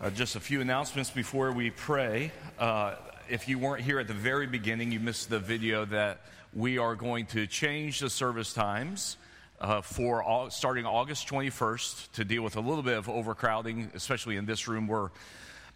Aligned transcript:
Uh, 0.00 0.10
just 0.10 0.34
a 0.34 0.40
few 0.40 0.60
announcements 0.60 1.08
before 1.08 1.52
we 1.52 1.70
pray. 1.70 2.32
Uh, 2.58 2.96
if 3.28 3.48
you 3.48 3.60
weren't 3.60 3.80
here 3.80 4.00
at 4.00 4.08
the 4.08 4.12
very 4.12 4.46
beginning, 4.46 4.90
you 4.90 4.98
missed 4.98 5.30
the 5.30 5.38
video 5.38 5.84
that 5.84 6.20
we 6.52 6.78
are 6.78 6.96
going 6.96 7.26
to 7.26 7.46
change 7.46 8.00
the 8.00 8.10
service 8.10 8.52
times 8.52 9.16
uh, 9.60 9.80
for 9.80 10.20
all, 10.20 10.50
starting 10.50 10.84
August 10.84 11.28
21st 11.28 12.10
to 12.10 12.24
deal 12.24 12.42
with 12.42 12.56
a 12.56 12.60
little 12.60 12.82
bit 12.82 12.98
of 12.98 13.08
overcrowding, 13.08 13.92
especially 13.94 14.36
in 14.36 14.46
this 14.46 14.66
room. 14.66 14.88
We're 14.88 15.10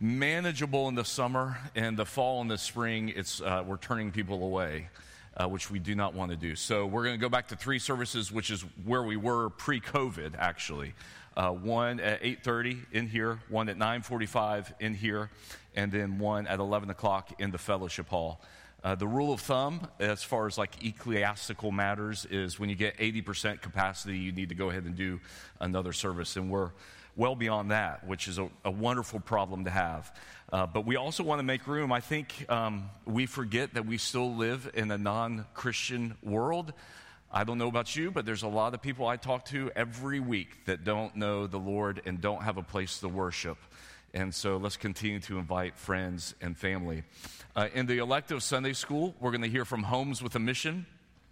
manageable 0.00 0.88
in 0.88 0.96
the 0.96 1.04
summer 1.04 1.56
and 1.76 1.96
the 1.96 2.04
fall 2.04 2.40
and 2.40 2.50
the 2.50 2.58
spring. 2.58 3.12
It's 3.14 3.40
uh, 3.40 3.62
we're 3.64 3.78
turning 3.78 4.10
people 4.10 4.42
away. 4.42 4.88
Uh, 5.36 5.46
which 5.46 5.70
we 5.70 5.78
do 5.78 5.94
not 5.94 6.14
want 6.14 6.32
to 6.32 6.36
do. 6.36 6.56
So 6.56 6.84
we're 6.84 7.04
going 7.04 7.14
to 7.14 7.20
go 7.20 7.28
back 7.28 7.46
to 7.48 7.56
three 7.56 7.78
services, 7.78 8.32
which 8.32 8.50
is 8.50 8.62
where 8.84 9.04
we 9.04 9.16
were 9.16 9.50
pre-COVID, 9.50 10.32
actually 10.36 10.94
uh, 11.36 11.50
one 11.50 12.00
at 12.00 12.22
8.30 12.22 12.86
in 12.92 13.06
here, 13.06 13.40
one 13.48 13.68
at 13.68 13.76
9.45 13.76 14.72
in 14.80 14.94
here, 14.94 15.30
and 15.74 15.92
then 15.92 16.18
one 16.18 16.46
at 16.46 16.58
11 16.58 16.90
o'clock 16.90 17.40
in 17.40 17.50
the 17.50 17.58
fellowship 17.58 18.08
hall. 18.08 18.40
Uh, 18.84 18.94
the 18.94 19.06
rule 19.06 19.32
of 19.32 19.40
thumb, 19.40 19.86
as 19.98 20.22
far 20.22 20.46
as 20.46 20.56
like 20.56 20.84
ecclesiastical 20.84 21.72
matters, 21.72 22.26
is 22.30 22.60
when 22.60 22.68
you 22.68 22.76
get 22.76 22.96
80% 22.96 23.60
capacity, 23.60 24.18
you 24.18 24.30
need 24.30 24.50
to 24.50 24.54
go 24.54 24.70
ahead 24.70 24.84
and 24.84 24.94
do 24.94 25.20
another 25.60 25.92
service. 25.92 26.36
And 26.36 26.48
we're 26.48 26.70
well 27.16 27.34
beyond 27.34 27.72
that, 27.72 28.06
which 28.06 28.28
is 28.28 28.38
a, 28.38 28.48
a 28.64 28.70
wonderful 28.70 29.18
problem 29.18 29.64
to 29.64 29.70
have. 29.70 30.14
Uh, 30.52 30.66
but 30.66 30.86
we 30.86 30.96
also 30.96 31.24
want 31.24 31.40
to 31.40 31.42
make 31.42 31.66
room. 31.66 31.92
I 31.92 32.00
think 32.00 32.48
um, 32.48 32.88
we 33.04 33.26
forget 33.26 33.74
that 33.74 33.84
we 33.84 33.98
still 33.98 34.34
live 34.36 34.70
in 34.72 34.90
a 34.90 34.96
non 34.96 35.44
Christian 35.52 36.16
world. 36.22 36.72
I 37.30 37.44
don't 37.44 37.58
know 37.58 37.68
about 37.68 37.94
you, 37.94 38.10
but 38.10 38.24
there's 38.24 38.42
a 38.42 38.48
lot 38.48 38.72
of 38.72 38.80
people 38.80 39.06
I 39.06 39.16
talk 39.16 39.44
to 39.46 39.70
every 39.76 40.18
week 40.18 40.64
that 40.64 40.82
don't 40.82 41.14
know 41.14 41.46
the 41.46 41.58
Lord 41.58 42.00
and 42.06 42.20
don't 42.22 42.42
have 42.42 42.56
a 42.56 42.62
place 42.62 43.00
to 43.00 43.08
worship. 43.08 43.58
And 44.14 44.34
so 44.34 44.56
let's 44.56 44.78
continue 44.78 45.20
to 45.20 45.38
invite 45.38 45.76
friends 45.76 46.34
and 46.40 46.56
family. 46.56 47.02
Uh, 47.54 47.68
in 47.74 47.84
the 47.84 47.98
elective 47.98 48.42
Sunday 48.42 48.72
school, 48.72 49.14
we're 49.20 49.30
going 49.30 49.42
to 49.42 49.48
hear 49.48 49.66
from 49.66 49.82
Homes 49.82 50.22
with 50.22 50.34
a 50.36 50.38
Mission. 50.38 50.86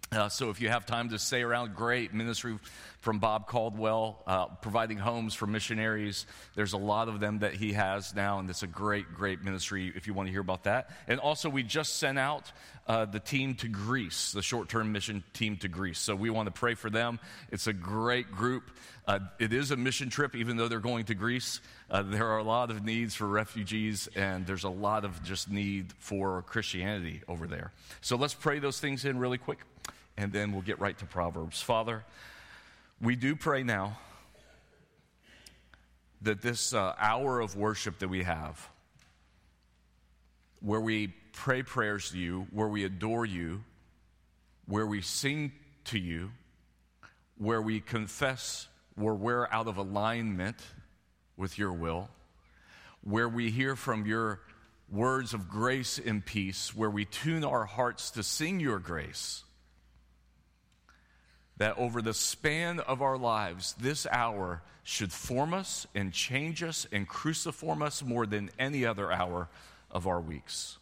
Uh, 0.09 0.29
so 0.29 0.49
if 0.49 0.61
you 0.61 0.69
have 0.69 0.85
time 0.85 1.09
to 1.09 1.19
stay 1.19 1.41
around, 1.41 1.75
great 1.75 2.13
ministry 2.13 2.57
from 3.01 3.19
Bob 3.19 3.47
Caldwell, 3.47 4.23
uh, 4.25 4.45
providing 4.45 4.97
homes 4.97 5.33
for 5.33 5.47
missionaries. 5.47 6.25
There's 6.55 6.71
a 6.71 6.77
lot 6.77 7.09
of 7.09 7.19
them 7.19 7.39
that 7.39 7.53
he 7.53 7.73
has 7.73 8.15
now, 8.15 8.39
and 8.39 8.49
it's 8.49 8.63
a 8.63 8.67
great, 8.67 9.13
great 9.13 9.43
ministry 9.43 9.91
if 9.95 10.07
you 10.07 10.13
want 10.13 10.27
to 10.27 10.31
hear 10.31 10.41
about 10.41 10.63
that. 10.63 10.91
And 11.09 11.19
also, 11.19 11.49
we 11.49 11.63
just 11.63 11.97
sent 11.97 12.17
out 12.17 12.51
uh, 12.87 13.05
the 13.05 13.19
team 13.19 13.55
to 13.55 13.67
Greece, 13.67 14.31
the 14.31 14.41
short 14.41 14.69
term 14.69 14.93
mission 14.93 15.23
team 15.33 15.57
to 15.57 15.67
Greece. 15.67 15.99
So 15.99 16.15
we 16.15 16.29
want 16.29 16.47
to 16.47 16.51
pray 16.51 16.75
for 16.75 16.89
them. 16.89 17.19
It's 17.51 17.67
a 17.67 17.73
great 17.73 18.31
group. 18.31 18.71
Uh, 19.05 19.19
it 19.39 19.53
is 19.53 19.71
a 19.71 19.77
mission 19.77 20.09
trip, 20.09 20.35
even 20.35 20.57
though 20.57 20.67
they're 20.67 20.79
going 20.79 21.05
to 21.05 21.15
Greece. 21.15 21.61
Uh, 21.89 22.01
there 22.01 22.27
are 22.27 22.37
a 22.37 22.43
lot 22.43 22.71
of 22.71 22.83
needs 22.83 23.15
for 23.15 23.25
refugees, 23.25 24.07
and 24.15 24.45
there's 24.45 24.65
a 24.65 24.69
lot 24.69 25.05
of 25.05 25.23
just 25.23 25.49
need 25.49 25.93
for 25.99 26.41
Christianity 26.43 27.21
over 27.27 27.47
there. 27.47 27.71
So 28.01 28.17
let's 28.17 28.33
pray 28.33 28.59
those 28.59 28.79
things 28.79 29.05
in 29.05 29.17
really 29.17 29.37
quick, 29.37 29.59
and 30.17 30.33
then 30.33 30.51
we'll 30.51 30.61
get 30.61 30.79
right 30.79 30.97
to 30.97 31.05
Proverbs. 31.05 31.61
Father, 31.61 32.03
we 33.01 33.15
do 33.15 33.35
pray 33.35 33.63
now 33.63 33.97
that 36.21 36.41
this 36.41 36.73
uh, 36.73 36.93
hour 36.97 37.39
of 37.39 37.55
worship 37.55 37.99
that 37.99 38.07
we 38.07 38.23
have, 38.23 38.67
where 40.61 40.81
we 40.81 41.13
pray 41.33 41.61
prayers 41.61 42.11
to 42.11 42.17
you, 42.17 42.47
where 42.51 42.67
we 42.67 42.83
adore 42.83 43.25
you, 43.25 43.63
where 44.65 44.87
we 44.87 45.01
sing 45.01 45.51
to 45.85 45.99
you, 45.99 46.31
where 47.37 47.61
we 47.61 47.79
confess 47.79 48.67
where 48.97 49.13
we're 49.13 49.47
out 49.51 49.67
of 49.67 49.77
alignment 49.77 50.55
with 51.37 51.59
your 51.59 51.71
will, 51.71 52.09
where 53.03 53.29
we 53.29 53.51
hear 53.51 53.75
from 53.75 54.07
your 54.07 54.39
words 54.89 55.33
of 55.35 55.47
grace 55.47 55.99
and 56.03 56.25
peace, 56.25 56.75
where 56.75 56.89
we 56.89 57.05
tune 57.05 57.43
our 57.43 57.65
hearts 57.65 58.11
to 58.11 58.23
sing 58.23 58.59
your 58.59 58.79
grace. 58.79 59.43
That 61.57 61.77
over 61.77 62.01
the 62.01 62.13
span 62.13 62.79
of 62.79 63.01
our 63.01 63.17
lives, 63.17 63.73
this 63.79 64.05
hour 64.11 64.61
should 64.83 65.11
form 65.11 65.53
us 65.53 65.87
and 65.95 66.13
change 66.13 66.63
us 66.63 66.87
and 66.91 67.07
cruciform 67.07 67.81
us 67.81 68.03
more 68.03 68.25
than 68.25 68.49
any 68.59 68.85
other 68.85 69.11
hour 69.11 69.49
of 69.91 70.07
our 70.07 70.21
weeks. 70.21 70.77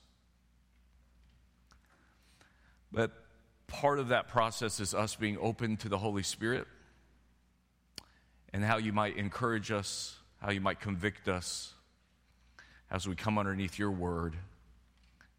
But 2.92 3.12
part 3.68 4.00
of 4.00 4.10
that 4.10 4.28
process 4.28 4.80
is 4.80 4.94
us 4.94 5.16
being 5.16 5.38
open 5.42 5.78
to 5.78 5.90
the 5.90 5.98
Holy 5.98 6.24
Spirit 6.24 6.68
and 8.54 8.64
how 8.64 8.78
you 8.78 8.94
might 8.94 9.18
encourage 9.18 9.72
us, 9.72 10.16
how 10.42 10.52
you 10.52 10.62
might 10.62 10.80
convict 10.80 11.28
us 11.28 11.74
as 12.90 13.08
we 13.08 13.16
come 13.16 13.38
underneath 13.38 13.80
your 13.80 13.92
word. 13.92 14.36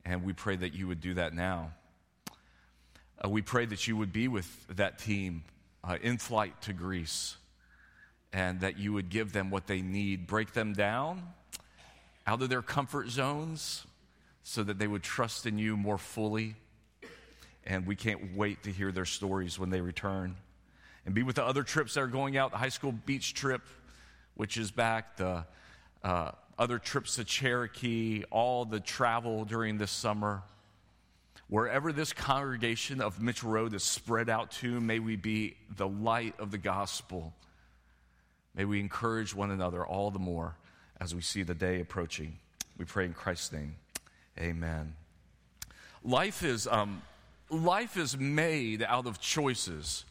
And 0.04 0.22
we 0.24 0.32
pray 0.32 0.56
that 0.56 0.74
you 0.74 0.86
would 0.88 1.00
do 1.00 1.14
that 1.14 1.34
now. 1.34 1.72
Uh, 3.24 3.28
we 3.28 3.42
pray 3.42 3.64
that 3.64 3.86
you 3.86 3.96
would 3.96 4.12
be 4.12 4.28
with 4.28 4.66
that 4.76 4.98
team 4.98 5.44
uh, 5.82 5.96
in 6.02 6.18
flight 6.18 6.60
to 6.62 6.72
Greece 6.72 7.36
and 8.32 8.60
that 8.60 8.78
you 8.78 8.92
would 8.92 9.08
give 9.08 9.32
them 9.32 9.50
what 9.50 9.66
they 9.66 9.80
need, 9.80 10.26
break 10.26 10.52
them 10.52 10.72
down 10.72 11.22
out 12.26 12.42
of 12.42 12.48
their 12.48 12.62
comfort 12.62 13.08
zones 13.08 13.86
so 14.42 14.62
that 14.62 14.78
they 14.78 14.86
would 14.86 15.02
trust 15.02 15.46
in 15.46 15.58
you 15.58 15.76
more 15.76 15.98
fully. 15.98 16.56
And 17.64 17.86
we 17.86 17.96
can't 17.96 18.36
wait 18.36 18.62
to 18.64 18.70
hear 18.70 18.92
their 18.92 19.04
stories 19.04 19.58
when 19.58 19.70
they 19.70 19.80
return 19.80 20.36
and 21.04 21.14
be 21.14 21.22
with 21.22 21.36
the 21.36 21.44
other 21.44 21.62
trips 21.62 21.94
that 21.94 22.00
are 22.00 22.08
going 22.08 22.36
out 22.36 22.50
the 22.50 22.58
high 22.58 22.68
school 22.68 22.92
beach 22.92 23.32
trip, 23.32 23.62
which 24.34 24.56
is 24.56 24.70
back, 24.70 25.16
the 25.16 25.44
uh, 26.04 26.32
other 26.58 26.78
trips 26.78 27.16
to 27.16 27.24
Cherokee, 27.24 28.24
all 28.30 28.64
the 28.64 28.80
travel 28.80 29.44
during 29.44 29.78
this 29.78 29.90
summer. 29.90 30.42
Wherever 31.48 31.92
this 31.92 32.12
congregation 32.12 33.00
of 33.00 33.22
Mitchell 33.22 33.50
Road 33.50 33.72
is 33.72 33.84
spread 33.84 34.28
out 34.28 34.50
to, 34.52 34.80
may 34.80 34.98
we 34.98 35.14
be 35.14 35.56
the 35.76 35.86
light 35.86 36.34
of 36.40 36.50
the 36.50 36.58
gospel. 36.58 37.32
May 38.56 38.64
we 38.64 38.80
encourage 38.80 39.32
one 39.34 39.52
another 39.52 39.86
all 39.86 40.10
the 40.10 40.18
more 40.18 40.56
as 41.00 41.14
we 41.14 41.20
see 41.20 41.44
the 41.44 41.54
day 41.54 41.80
approaching. 41.80 42.38
We 42.76 42.84
pray 42.84 43.04
in 43.04 43.12
Christ's 43.12 43.52
name. 43.52 43.76
Amen. 44.38 44.94
Life 46.02 46.42
is, 46.42 46.66
um, 46.66 47.02
life 47.48 47.96
is 47.96 48.16
made 48.16 48.82
out 48.82 49.06
of 49.06 49.20
choices. 49.20 50.04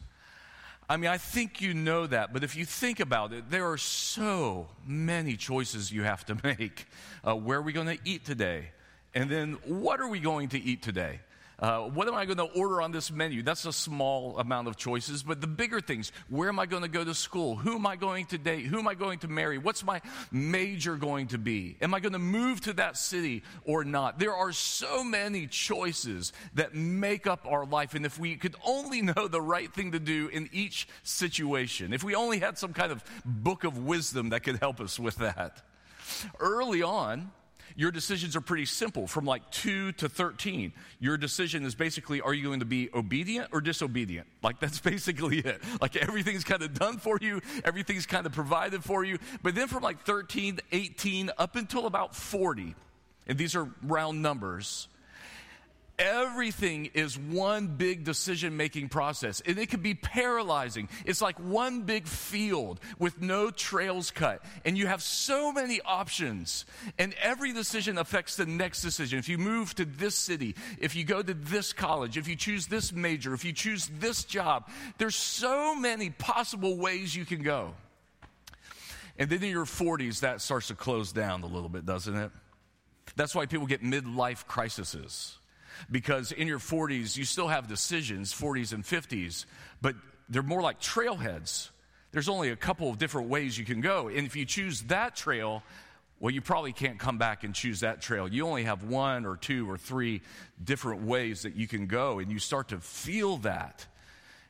I 0.88 0.96
mean, 0.96 1.10
I 1.10 1.18
think 1.18 1.60
you 1.60 1.74
know 1.74 2.06
that, 2.06 2.32
but 2.32 2.44
if 2.44 2.56
you 2.56 2.64
think 2.64 2.98
about 2.98 3.32
it, 3.32 3.50
there 3.50 3.70
are 3.70 3.78
so 3.78 4.68
many 4.86 5.36
choices 5.36 5.92
you 5.92 6.02
have 6.04 6.24
to 6.26 6.38
make. 6.44 6.86
Uh, 7.22 7.34
where 7.34 7.58
are 7.58 7.62
we 7.62 7.72
going 7.72 7.88
to 7.88 7.98
eat 8.04 8.24
today? 8.24 8.70
And 9.14 9.30
then 9.30 9.54
what 9.64 10.00
are 10.00 10.08
we 10.08 10.20
going 10.20 10.50
to 10.50 10.60
eat 10.60 10.82
today? 10.82 11.20
Uh, 11.58 11.80
what 11.80 12.06
am 12.06 12.14
I 12.14 12.26
going 12.26 12.36
to 12.36 12.44
order 12.44 12.82
on 12.82 12.92
this 12.92 13.10
menu? 13.10 13.42
That's 13.42 13.64
a 13.64 13.72
small 13.72 14.38
amount 14.38 14.68
of 14.68 14.76
choices, 14.76 15.22
but 15.22 15.40
the 15.40 15.46
bigger 15.46 15.80
things 15.80 16.12
where 16.28 16.50
am 16.50 16.58
I 16.58 16.66
going 16.66 16.82
to 16.82 16.88
go 16.88 17.02
to 17.02 17.14
school? 17.14 17.56
Who 17.56 17.76
am 17.76 17.86
I 17.86 17.96
going 17.96 18.26
to 18.26 18.38
date? 18.38 18.66
Who 18.66 18.78
am 18.78 18.86
I 18.86 18.94
going 18.94 19.20
to 19.20 19.28
marry? 19.28 19.56
What's 19.56 19.82
my 19.82 20.02
major 20.30 20.96
going 20.96 21.28
to 21.28 21.38
be? 21.38 21.78
Am 21.80 21.94
I 21.94 22.00
going 22.00 22.12
to 22.12 22.18
move 22.18 22.60
to 22.62 22.74
that 22.74 22.98
city 22.98 23.42
or 23.64 23.84
not? 23.84 24.18
There 24.18 24.34
are 24.34 24.52
so 24.52 25.02
many 25.02 25.46
choices 25.46 26.34
that 26.54 26.74
make 26.74 27.26
up 27.26 27.46
our 27.48 27.64
life, 27.64 27.94
and 27.94 28.04
if 28.04 28.18
we 28.18 28.36
could 28.36 28.56
only 28.64 29.00
know 29.06 29.26
the 29.26 29.40
right 29.40 29.72
thing 29.72 29.92
to 29.92 29.98
do 29.98 30.28
in 30.28 30.50
each 30.52 30.88
situation, 31.04 31.94
if 31.94 32.04
we 32.04 32.14
only 32.14 32.38
had 32.38 32.58
some 32.58 32.74
kind 32.74 32.92
of 32.92 33.02
book 33.24 33.64
of 33.64 33.78
wisdom 33.78 34.28
that 34.30 34.42
could 34.42 34.58
help 34.58 34.78
us 34.80 34.98
with 34.98 35.16
that. 35.16 35.62
Early 36.38 36.82
on, 36.82 37.30
your 37.76 37.90
decisions 37.90 38.34
are 38.34 38.40
pretty 38.40 38.64
simple 38.64 39.06
from 39.06 39.26
like 39.26 39.48
2 39.50 39.92
to 39.92 40.08
13. 40.08 40.72
Your 40.98 41.18
decision 41.18 41.64
is 41.64 41.74
basically 41.74 42.22
are 42.22 42.32
you 42.32 42.42
going 42.42 42.60
to 42.60 42.66
be 42.66 42.88
obedient 42.94 43.50
or 43.52 43.60
disobedient? 43.60 44.26
Like 44.42 44.58
that's 44.58 44.78
basically 44.86 45.38
it. 45.38 45.62
Like 45.80 45.94
everything's 45.94 46.42
kind 46.42 46.62
of 46.62 46.74
done 46.74 46.96
for 46.96 47.18
you, 47.20 47.40
everything's 47.64 48.06
kind 48.06 48.26
of 48.26 48.32
provided 48.32 48.82
for 48.82 49.04
you. 49.04 49.18
But 49.42 49.54
then 49.54 49.68
from 49.68 49.82
like 49.82 50.00
13, 50.04 50.56
to 50.56 50.62
18 50.72 51.30
up 51.38 51.54
until 51.56 51.86
about 51.86 52.16
40, 52.16 52.74
and 53.26 53.38
these 53.38 53.54
are 53.54 53.68
round 53.82 54.22
numbers, 54.22 54.88
Everything 55.98 56.90
is 56.92 57.18
one 57.18 57.68
big 57.68 58.04
decision 58.04 58.58
making 58.58 58.90
process, 58.90 59.40
and 59.46 59.58
it 59.58 59.70
can 59.70 59.80
be 59.80 59.94
paralyzing. 59.94 60.90
It's 61.06 61.22
like 61.22 61.38
one 61.38 61.82
big 61.82 62.06
field 62.06 62.80
with 62.98 63.22
no 63.22 63.50
trails 63.50 64.10
cut, 64.10 64.44
and 64.66 64.76
you 64.76 64.88
have 64.88 65.02
so 65.02 65.52
many 65.52 65.80
options, 65.80 66.66
and 66.98 67.14
every 67.22 67.54
decision 67.54 67.96
affects 67.96 68.36
the 68.36 68.44
next 68.44 68.82
decision. 68.82 69.18
If 69.18 69.30
you 69.30 69.38
move 69.38 69.74
to 69.76 69.86
this 69.86 70.14
city, 70.14 70.54
if 70.78 70.94
you 70.94 71.02
go 71.02 71.22
to 71.22 71.32
this 71.32 71.72
college, 71.72 72.18
if 72.18 72.28
you 72.28 72.36
choose 72.36 72.66
this 72.66 72.92
major, 72.92 73.32
if 73.32 73.46
you 73.46 73.54
choose 73.54 73.88
this 73.98 74.24
job, 74.24 74.68
there's 74.98 75.16
so 75.16 75.74
many 75.74 76.10
possible 76.10 76.76
ways 76.76 77.16
you 77.16 77.24
can 77.24 77.42
go. 77.42 77.72
And 79.18 79.30
then 79.30 79.42
in 79.42 79.50
your 79.50 79.64
40s, 79.64 80.20
that 80.20 80.42
starts 80.42 80.68
to 80.68 80.74
close 80.74 81.10
down 81.10 81.42
a 81.42 81.46
little 81.46 81.70
bit, 81.70 81.86
doesn't 81.86 82.14
it? 82.14 82.30
That's 83.16 83.34
why 83.34 83.46
people 83.46 83.66
get 83.66 83.82
midlife 83.82 84.46
crises 84.46 85.38
because 85.90 86.32
in 86.32 86.48
your 86.48 86.58
40s, 86.58 87.16
you 87.16 87.24
still 87.24 87.48
have 87.48 87.68
decisions, 87.68 88.32
40s 88.32 88.72
and 88.72 88.84
50s, 88.84 89.44
but 89.80 89.94
they're 90.28 90.42
more 90.42 90.62
like 90.62 90.80
trailheads. 90.80 91.70
There's 92.12 92.28
only 92.28 92.50
a 92.50 92.56
couple 92.56 92.88
of 92.88 92.98
different 92.98 93.28
ways 93.28 93.58
you 93.58 93.64
can 93.64 93.80
go. 93.80 94.08
And 94.08 94.26
if 94.26 94.36
you 94.36 94.44
choose 94.44 94.82
that 94.82 95.16
trail, 95.16 95.62
well, 96.18 96.32
you 96.32 96.40
probably 96.40 96.72
can't 96.72 96.98
come 96.98 97.18
back 97.18 97.44
and 97.44 97.54
choose 97.54 97.80
that 97.80 98.00
trail. 98.00 98.26
You 98.26 98.46
only 98.46 98.64
have 98.64 98.84
one 98.84 99.26
or 99.26 99.36
two 99.36 99.70
or 99.70 99.76
three 99.76 100.22
different 100.62 101.02
ways 101.02 101.42
that 101.42 101.56
you 101.56 101.68
can 101.68 101.86
go, 101.86 102.18
and 102.18 102.30
you 102.30 102.38
start 102.38 102.68
to 102.68 102.78
feel 102.80 103.36
that. 103.38 103.86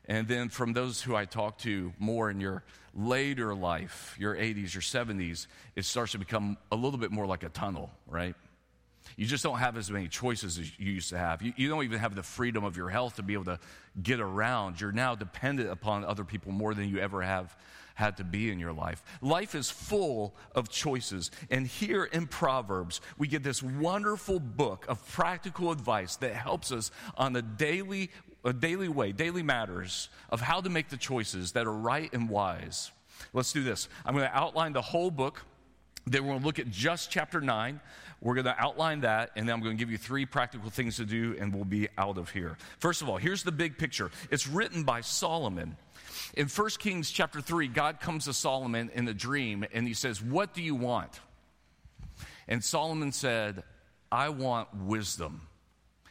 And 0.08 0.28
then 0.28 0.48
from 0.48 0.72
those 0.72 1.02
who 1.02 1.16
I 1.16 1.24
talk 1.24 1.58
to 1.58 1.92
more 1.98 2.30
in 2.30 2.40
your 2.40 2.62
later 2.94 3.54
life, 3.54 4.14
your 4.18 4.36
80s, 4.36 4.72
your 4.74 4.82
70s, 4.82 5.48
it 5.74 5.84
starts 5.84 6.12
to 6.12 6.18
become 6.18 6.56
a 6.70 6.76
little 6.76 6.98
bit 6.98 7.10
more 7.10 7.26
like 7.26 7.42
a 7.42 7.48
tunnel, 7.48 7.90
right? 8.06 8.36
You 9.16 9.26
just 9.26 9.42
don't 9.42 9.58
have 9.58 9.76
as 9.76 9.90
many 9.90 10.08
choices 10.08 10.58
as 10.58 10.78
you 10.78 10.92
used 10.92 11.10
to 11.10 11.18
have. 11.18 11.42
You, 11.42 11.52
you, 11.56 11.68
don't 11.68 11.84
even 11.84 11.98
have 11.98 12.14
the 12.14 12.22
freedom 12.22 12.64
of 12.64 12.76
your 12.76 12.88
health 12.88 13.16
to 13.16 13.22
be 13.22 13.34
able 13.34 13.44
to 13.46 13.58
get 14.02 14.20
around. 14.20 14.80
You're 14.80 14.92
now 14.92 15.14
dependent 15.14 15.70
upon 15.70 16.04
other 16.04 16.24
people 16.24 16.52
more 16.52 16.74
than 16.74 16.88
you 16.88 16.98
ever 16.98 17.22
have 17.22 17.56
had 17.96 18.18
to 18.18 18.24
be 18.24 18.50
in 18.50 18.58
your 18.58 18.74
life. 18.74 19.02
Life 19.22 19.54
is 19.54 19.70
full 19.70 20.34
of 20.54 20.68
choices. 20.68 21.30
And 21.50 21.66
here 21.66 22.04
in 22.04 22.26
Proverbs, 22.26 23.00
we 23.16 23.26
get 23.26 23.42
this 23.42 23.62
wonderful 23.62 24.38
book 24.38 24.84
of 24.86 25.06
practical 25.08 25.72
advice 25.72 26.16
that 26.16 26.34
helps 26.34 26.72
us 26.72 26.90
on 27.16 27.34
a 27.36 27.42
daily, 27.42 28.10
a 28.44 28.52
daily 28.52 28.88
way, 28.88 29.12
daily 29.12 29.42
matters 29.42 30.10
of 30.28 30.42
how 30.42 30.60
to 30.60 30.68
make 30.68 30.90
the 30.90 30.98
choices 30.98 31.52
that 31.52 31.66
are 31.66 31.72
right 31.72 32.12
and 32.12 32.28
wise. 32.28 32.90
Let's 33.32 33.52
do 33.52 33.62
this. 33.62 33.88
I'm 34.04 34.14
going 34.14 34.28
to 34.28 34.36
outline 34.36 34.74
the 34.74 34.82
whole 34.82 35.10
book. 35.10 35.42
Then 36.06 36.22
we're 36.22 36.30
going 36.30 36.40
to 36.40 36.46
look 36.46 36.58
at 36.58 36.70
just 36.70 37.10
chapter 37.10 37.40
9. 37.40 37.80
We're 38.20 38.34
going 38.34 38.46
to 38.46 38.56
outline 38.58 39.00
that, 39.00 39.30
and 39.36 39.46
then 39.46 39.54
I'm 39.54 39.60
going 39.60 39.76
to 39.76 39.78
give 39.78 39.90
you 39.90 39.98
three 39.98 40.24
practical 40.24 40.70
things 40.70 40.96
to 40.96 41.04
do, 41.04 41.36
and 41.38 41.54
we'll 41.54 41.64
be 41.64 41.88
out 41.98 42.16
of 42.16 42.30
here. 42.30 42.56
First 42.78 43.02
of 43.02 43.08
all, 43.08 43.16
here's 43.16 43.42
the 43.42 43.52
big 43.52 43.76
picture 43.76 44.10
it's 44.30 44.46
written 44.46 44.84
by 44.84 45.00
Solomon. 45.00 45.76
In 46.34 46.46
1 46.48 46.68
Kings 46.78 47.10
chapter 47.10 47.40
3, 47.40 47.68
God 47.68 48.00
comes 48.00 48.24
to 48.24 48.32
Solomon 48.32 48.90
in 48.94 49.06
a 49.08 49.14
dream, 49.14 49.66
and 49.72 49.86
he 49.86 49.94
says, 49.94 50.22
What 50.22 50.54
do 50.54 50.62
you 50.62 50.74
want? 50.74 51.20
And 52.48 52.62
Solomon 52.62 53.12
said, 53.12 53.64
I 54.10 54.28
want 54.28 54.68
wisdom. 54.74 55.42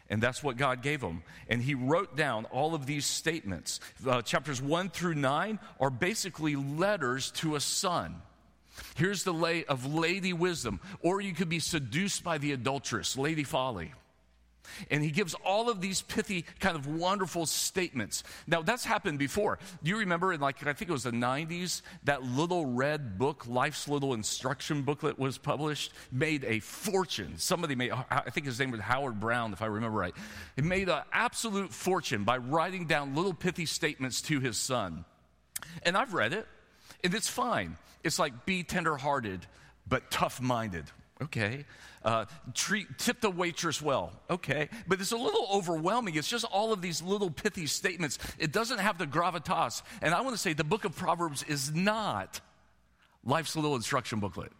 And 0.09 0.21
that's 0.21 0.43
what 0.43 0.57
God 0.57 0.83
gave 0.83 1.01
him. 1.01 1.23
And 1.49 1.61
he 1.61 1.73
wrote 1.73 2.15
down 2.15 2.45
all 2.45 2.75
of 2.75 2.85
these 2.85 3.05
statements. 3.05 3.79
Uh, 4.07 4.21
chapters 4.21 4.61
1 4.61 4.89
through 4.89 5.15
9 5.15 5.57
are 5.79 5.89
basically 5.89 6.55
letters 6.55 7.31
to 7.31 7.55
a 7.55 7.59
son. 7.59 8.21
Here's 8.95 9.23
the 9.23 9.33
lay 9.33 9.65
of 9.65 9.93
Lady 9.93 10.33
Wisdom, 10.33 10.79
or 11.01 11.21
you 11.21 11.33
could 11.33 11.49
be 11.49 11.59
seduced 11.59 12.23
by 12.23 12.37
the 12.37 12.51
adulteress, 12.51 13.17
Lady 13.17 13.43
Folly. 13.43 13.93
And 14.89 15.03
he 15.03 15.11
gives 15.11 15.33
all 15.45 15.69
of 15.69 15.81
these 15.81 16.01
pithy, 16.01 16.45
kind 16.59 16.75
of 16.75 16.87
wonderful 16.87 17.45
statements. 17.45 18.23
Now, 18.47 18.61
that's 18.61 18.85
happened 18.85 19.19
before. 19.19 19.59
Do 19.83 19.89
you 19.89 19.97
remember 19.97 20.33
in, 20.33 20.41
like, 20.41 20.65
I 20.65 20.73
think 20.73 20.89
it 20.89 20.93
was 20.93 21.03
the 21.03 21.11
90s, 21.11 21.81
that 22.03 22.23
little 22.23 22.65
red 22.65 23.17
book, 23.17 23.45
Life's 23.47 23.87
Little 23.87 24.13
Instruction 24.13 24.81
booklet, 24.83 25.19
was 25.19 25.37
published? 25.37 25.93
Made 26.11 26.43
a 26.45 26.59
fortune. 26.59 27.37
Somebody 27.37 27.75
made, 27.75 27.91
uh, 27.91 28.03
I 28.09 28.29
think 28.29 28.45
his 28.45 28.59
name 28.59 28.71
was 28.71 28.81
Howard 28.81 29.19
Brown, 29.19 29.53
if 29.53 29.61
I 29.61 29.67
remember 29.67 29.97
right. 29.97 30.15
He 30.55 30.61
made 30.61 30.89
an 30.89 31.03
absolute 31.11 31.71
fortune 31.73 32.23
by 32.23 32.37
writing 32.37 32.85
down 32.85 33.15
little 33.15 33.33
pithy 33.33 33.65
statements 33.65 34.21
to 34.23 34.39
his 34.39 34.57
son. 34.57 35.05
And 35.83 35.97
I've 35.97 36.13
read 36.13 36.33
it, 36.33 36.47
and 37.05 37.13
it's 37.13 37.29
fine. 37.29 37.77
It's 38.03 38.17
like 38.17 38.45
be 38.45 38.63
tenderhearted, 38.63 39.45
but 39.87 40.09
tough 40.09 40.41
minded. 40.41 40.85
Okay. 41.21 41.65
Uh, 42.03 42.25
treat, 42.53 42.97
tip 42.97 43.21
the 43.21 43.29
waitress 43.29 43.81
well. 43.81 44.11
Okay. 44.29 44.69
But 44.87 44.99
it's 44.99 45.11
a 45.11 45.17
little 45.17 45.47
overwhelming. 45.53 46.15
It's 46.15 46.27
just 46.27 46.45
all 46.45 46.73
of 46.73 46.81
these 46.81 47.01
little 47.03 47.29
pithy 47.29 47.67
statements. 47.67 48.17
It 48.39 48.51
doesn't 48.51 48.79
have 48.79 48.97
the 48.97 49.05
gravitas. 49.05 49.83
And 50.01 50.13
I 50.13 50.21
want 50.21 50.35
to 50.35 50.41
say 50.41 50.53
the 50.53 50.63
book 50.63 50.83
of 50.83 50.95
Proverbs 50.95 51.43
is 51.43 51.73
not 51.73 52.41
life's 53.23 53.55
little 53.55 53.75
instruction 53.75 54.19
booklet. 54.19 54.51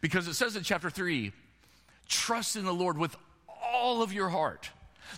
Because 0.00 0.28
it 0.28 0.34
says 0.34 0.54
in 0.56 0.62
chapter 0.62 0.90
3 0.90 1.32
trust 2.08 2.56
in 2.56 2.64
the 2.64 2.74
Lord 2.74 2.98
with 2.98 3.16
all 3.72 4.02
of 4.02 4.12
your 4.12 4.28
heart, 4.28 4.70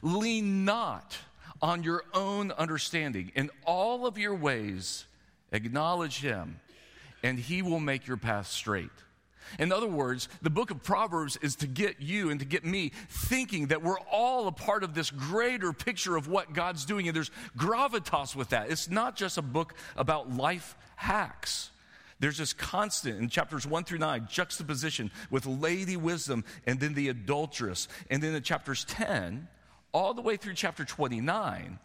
lean 0.03 0.65
not 0.65 1.17
on 1.61 1.83
your 1.83 2.05
own 2.13 2.51
understanding. 2.53 3.31
In 3.35 3.51
all 3.65 4.07
of 4.07 4.17
your 4.17 4.35
ways, 4.35 5.07
acknowledge 5.53 6.21
Him 6.21 6.61
and 7.25 7.39
he 7.39 7.63
will 7.63 7.81
make 7.81 8.07
your 8.07 8.19
path 8.19 8.47
straight. 8.47 8.91
In 9.59 9.73
other 9.73 9.89
words, 9.89 10.29
the 10.43 10.51
book 10.51 10.71
of 10.71 10.83
Proverbs 10.83 11.39
is 11.39 11.57
to 11.57 11.67
get 11.67 12.01
you 12.01 12.31
and 12.31 12.39
to 12.41 12.47
get 12.47 12.65
me 12.65 12.93
thinking 13.09 13.69
that 13.69 13.83
we're 13.83 13.99
all 14.13 14.47
a 14.47 14.53
part 14.53 14.85
of 14.85 14.95
this 14.95 15.11
greater 15.11 15.73
picture 15.73 16.17
of 16.17 16.29
what 16.29 16.53
God's 16.53 16.85
doing. 16.85 17.09
And 17.09 17.17
there's 17.17 17.31
gravitas 17.57 18.37
with 18.37 18.51
that. 18.51 18.71
It's 18.71 18.91
not 18.91 19.17
just 19.17 19.39
a 19.39 19.43
book 19.43 19.75
about 19.97 20.35
life 20.35 20.77
hacks. 20.97 21.71
There's 22.21 22.39
this 22.39 22.53
constant 22.53 23.19
in 23.19 23.29
chapters 23.29 23.67
1 23.67 23.85
through 23.85 23.99
9 23.99 24.29
juxtaposition 24.31 25.11
with 25.31 25.47
lady 25.47 25.97
wisdom 25.97 26.45
and 26.67 26.79
then 26.79 26.95
the 26.95 27.09
adulteress. 27.09 27.89
And 28.11 28.23
then 28.23 28.35
in 28.35 28.43
chapters 28.43 28.85
10, 28.85 29.49
all 29.93 30.15
the 30.15 30.23
way 30.23 30.37
through 30.37 30.55
chapter 30.55 30.85
29, 30.85 31.79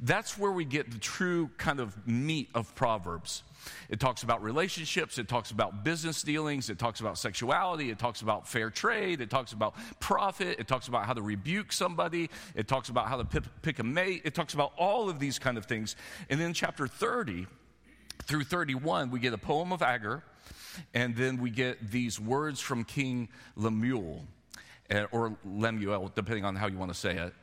that's 0.00 0.38
where 0.38 0.52
we 0.52 0.64
get 0.64 0.90
the 0.90 0.98
true 0.98 1.50
kind 1.58 1.80
of 1.80 2.06
meat 2.06 2.48
of 2.54 2.74
Proverbs. 2.74 3.42
It 3.88 4.00
talks 4.00 4.22
about 4.22 4.42
relationships, 4.42 5.18
it 5.18 5.28
talks 5.28 5.50
about 5.50 5.84
business 5.84 6.22
dealings, 6.22 6.70
it 6.70 6.78
talks 6.78 7.00
about 7.00 7.18
sexuality, 7.18 7.90
it 7.90 7.98
talks 7.98 8.20
about 8.20 8.46
fair 8.46 8.70
trade, 8.70 9.20
it 9.20 9.30
talks 9.30 9.52
about 9.52 9.74
profit, 10.00 10.58
it 10.58 10.68
talks 10.68 10.88
about 10.88 11.06
how 11.06 11.12
to 11.12 11.22
rebuke 11.22 11.72
somebody, 11.72 12.30
it 12.54 12.68
talks 12.68 12.88
about 12.88 13.08
how 13.08 13.16
to 13.20 13.42
pick, 13.62 13.78
a 13.78 13.84
mate, 13.84 14.22
it 14.24 14.34
talks 14.34 14.54
about 14.54 14.72
all 14.76 15.08
of 15.08 15.18
these 15.18 15.38
kind 15.38 15.58
of 15.58 15.66
things. 15.66 15.96
And 16.30 16.40
then 16.40 16.52
chapter 16.52 16.86
30 16.86 17.46
through 18.24 18.44
31, 18.44 19.10
we 19.10 19.20
get 19.20 19.32
a 19.32 19.38
poem 19.38 19.72
of 19.72 19.82
Agur, 19.82 20.22
and 20.94 21.16
then 21.16 21.38
we 21.38 21.50
get 21.50 21.90
these 21.90 22.20
words 22.20 22.60
from 22.60 22.84
King 22.84 23.28
Lemuel, 23.56 24.24
eh, 24.90 25.06
or 25.10 25.36
Lemuel, 25.44 26.12
depending 26.14 26.44
on 26.44 26.56
how 26.56 26.66
you 26.66 26.78
want 26.78 26.92
to 26.92 26.98
say 26.98 27.16
it. 27.16 27.34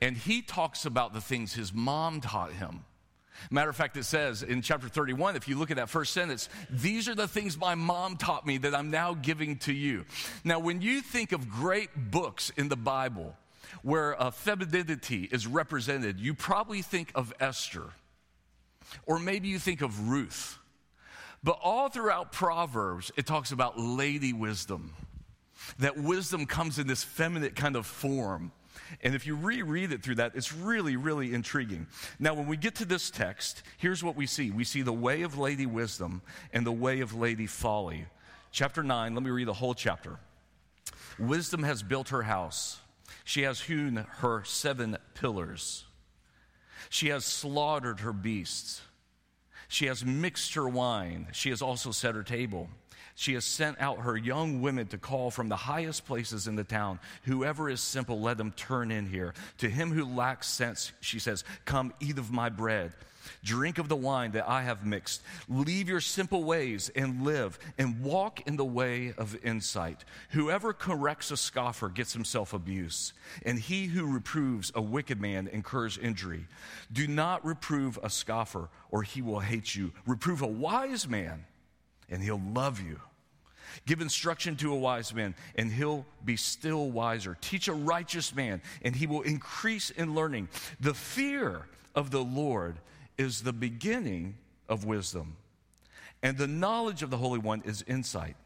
And 0.00 0.16
he 0.16 0.42
talks 0.42 0.86
about 0.86 1.12
the 1.12 1.20
things 1.20 1.54
his 1.54 1.72
mom 1.72 2.20
taught 2.20 2.52
him. 2.52 2.84
Matter 3.50 3.70
of 3.70 3.76
fact, 3.76 3.96
it 3.96 4.04
says 4.04 4.42
in 4.42 4.62
chapter 4.62 4.88
31, 4.88 5.36
if 5.36 5.48
you 5.48 5.58
look 5.58 5.70
at 5.70 5.76
that 5.76 5.90
first 5.90 6.12
sentence, 6.12 6.48
these 6.70 7.08
are 7.08 7.14
the 7.14 7.28
things 7.28 7.58
my 7.58 7.74
mom 7.74 8.16
taught 8.16 8.46
me 8.46 8.58
that 8.58 8.74
I'm 8.74 8.90
now 8.90 9.14
giving 9.14 9.56
to 9.58 9.72
you. 9.72 10.04
Now, 10.44 10.60
when 10.60 10.80
you 10.80 11.00
think 11.00 11.32
of 11.32 11.48
great 11.48 11.90
books 12.10 12.50
in 12.56 12.68
the 12.68 12.76
Bible 12.76 13.34
where 13.82 14.16
femininity 14.32 15.28
is 15.30 15.46
represented, 15.46 16.20
you 16.20 16.34
probably 16.34 16.80
think 16.80 17.10
of 17.14 17.34
Esther, 17.40 17.90
or 19.04 19.18
maybe 19.18 19.48
you 19.48 19.58
think 19.58 19.82
of 19.82 20.08
Ruth. 20.08 20.58
But 21.42 21.58
all 21.62 21.88
throughout 21.88 22.32
Proverbs, 22.32 23.10
it 23.16 23.26
talks 23.26 23.52
about 23.52 23.78
lady 23.78 24.32
wisdom. 24.32 24.94
That 25.78 25.98
wisdom 25.98 26.46
comes 26.46 26.78
in 26.78 26.86
this 26.86 27.02
feminine 27.02 27.50
kind 27.50 27.76
of 27.76 27.84
form. 27.84 28.52
And 29.02 29.14
if 29.14 29.26
you 29.26 29.36
reread 29.36 29.92
it 29.92 30.02
through 30.02 30.16
that, 30.16 30.32
it's 30.34 30.52
really, 30.52 30.96
really 30.96 31.34
intriguing. 31.34 31.86
Now, 32.18 32.34
when 32.34 32.46
we 32.46 32.56
get 32.56 32.76
to 32.76 32.84
this 32.84 33.10
text, 33.10 33.62
here's 33.78 34.02
what 34.02 34.16
we 34.16 34.26
see 34.26 34.50
we 34.50 34.64
see 34.64 34.82
the 34.82 34.92
way 34.92 35.22
of 35.22 35.38
Lady 35.38 35.66
Wisdom 35.66 36.22
and 36.52 36.66
the 36.66 36.72
way 36.72 37.00
of 37.00 37.14
Lady 37.14 37.46
Folly. 37.46 38.06
Chapter 38.50 38.82
9, 38.82 39.14
let 39.14 39.22
me 39.22 39.30
read 39.30 39.48
the 39.48 39.52
whole 39.52 39.74
chapter. 39.74 40.18
Wisdom 41.18 41.62
has 41.62 41.82
built 41.82 42.10
her 42.10 42.22
house, 42.22 42.80
she 43.24 43.42
has 43.42 43.60
hewn 43.62 44.06
her 44.18 44.44
seven 44.44 44.96
pillars, 45.14 45.84
she 46.88 47.08
has 47.08 47.24
slaughtered 47.24 48.00
her 48.00 48.12
beasts, 48.12 48.82
she 49.68 49.86
has 49.86 50.04
mixed 50.04 50.54
her 50.54 50.68
wine, 50.68 51.28
she 51.32 51.50
has 51.50 51.62
also 51.62 51.90
set 51.90 52.14
her 52.14 52.22
table. 52.22 52.68
She 53.16 53.34
has 53.34 53.44
sent 53.44 53.80
out 53.80 54.00
her 54.00 54.16
young 54.16 54.60
women 54.60 54.88
to 54.88 54.98
call 54.98 55.30
from 55.30 55.48
the 55.48 55.56
highest 55.56 56.04
places 56.04 56.48
in 56.48 56.56
the 56.56 56.64
town. 56.64 56.98
Whoever 57.24 57.70
is 57.70 57.80
simple, 57.80 58.20
let 58.20 58.38
them 58.38 58.52
turn 58.52 58.90
in 58.90 59.06
here. 59.06 59.34
To 59.58 59.68
him 59.68 59.92
who 59.92 60.04
lacks 60.04 60.48
sense, 60.48 60.92
she 61.00 61.20
says, 61.20 61.44
Come 61.64 61.94
eat 62.00 62.18
of 62.18 62.32
my 62.32 62.48
bread. 62.48 62.92
Drink 63.42 63.78
of 63.78 63.88
the 63.88 63.96
wine 63.96 64.32
that 64.32 64.48
I 64.48 64.62
have 64.62 64.84
mixed. 64.84 65.22
Leave 65.48 65.88
your 65.88 66.00
simple 66.00 66.44
ways 66.44 66.90
and 66.94 67.22
live, 67.24 67.58
and 67.78 68.02
walk 68.02 68.46
in 68.46 68.56
the 68.56 68.64
way 68.64 69.14
of 69.16 69.36
insight. 69.44 70.04
Whoever 70.30 70.72
corrects 70.72 71.30
a 71.30 71.36
scoffer 71.36 71.88
gets 71.88 72.12
himself 72.12 72.52
abuse, 72.52 73.12
and 73.44 73.58
he 73.58 73.86
who 73.86 74.12
reproves 74.12 74.72
a 74.74 74.82
wicked 74.82 75.20
man 75.20 75.48
incurs 75.48 75.96
injury. 75.96 76.46
Do 76.92 77.06
not 77.06 77.44
reprove 77.44 77.98
a 78.02 78.10
scoffer, 78.10 78.68
or 78.90 79.02
he 79.02 79.22
will 79.22 79.40
hate 79.40 79.74
you. 79.74 79.92
Reprove 80.06 80.42
a 80.42 80.46
wise 80.46 81.08
man 81.08 81.44
and 82.10 82.22
he'll 82.22 82.42
love 82.52 82.80
you. 82.80 83.00
Give 83.86 84.00
instruction 84.00 84.56
to 84.56 84.72
a 84.72 84.76
wise 84.76 85.12
man, 85.12 85.34
and 85.56 85.70
he'll 85.70 86.06
be 86.24 86.36
still 86.36 86.90
wiser. 86.90 87.36
Teach 87.40 87.68
a 87.68 87.72
righteous 87.72 88.34
man, 88.34 88.62
and 88.82 88.94
he 88.94 89.06
will 89.06 89.22
increase 89.22 89.90
in 89.90 90.14
learning. 90.14 90.48
The 90.80 90.94
fear 90.94 91.66
of 91.94 92.10
the 92.10 92.22
Lord 92.22 92.76
is 93.18 93.42
the 93.42 93.52
beginning 93.52 94.36
of 94.68 94.84
wisdom, 94.84 95.36
and 96.22 96.38
the 96.38 96.46
knowledge 96.46 97.02
of 97.02 97.10
the 97.10 97.16
Holy 97.16 97.38
One 97.38 97.62
is 97.64 97.84
insight. 97.86 98.36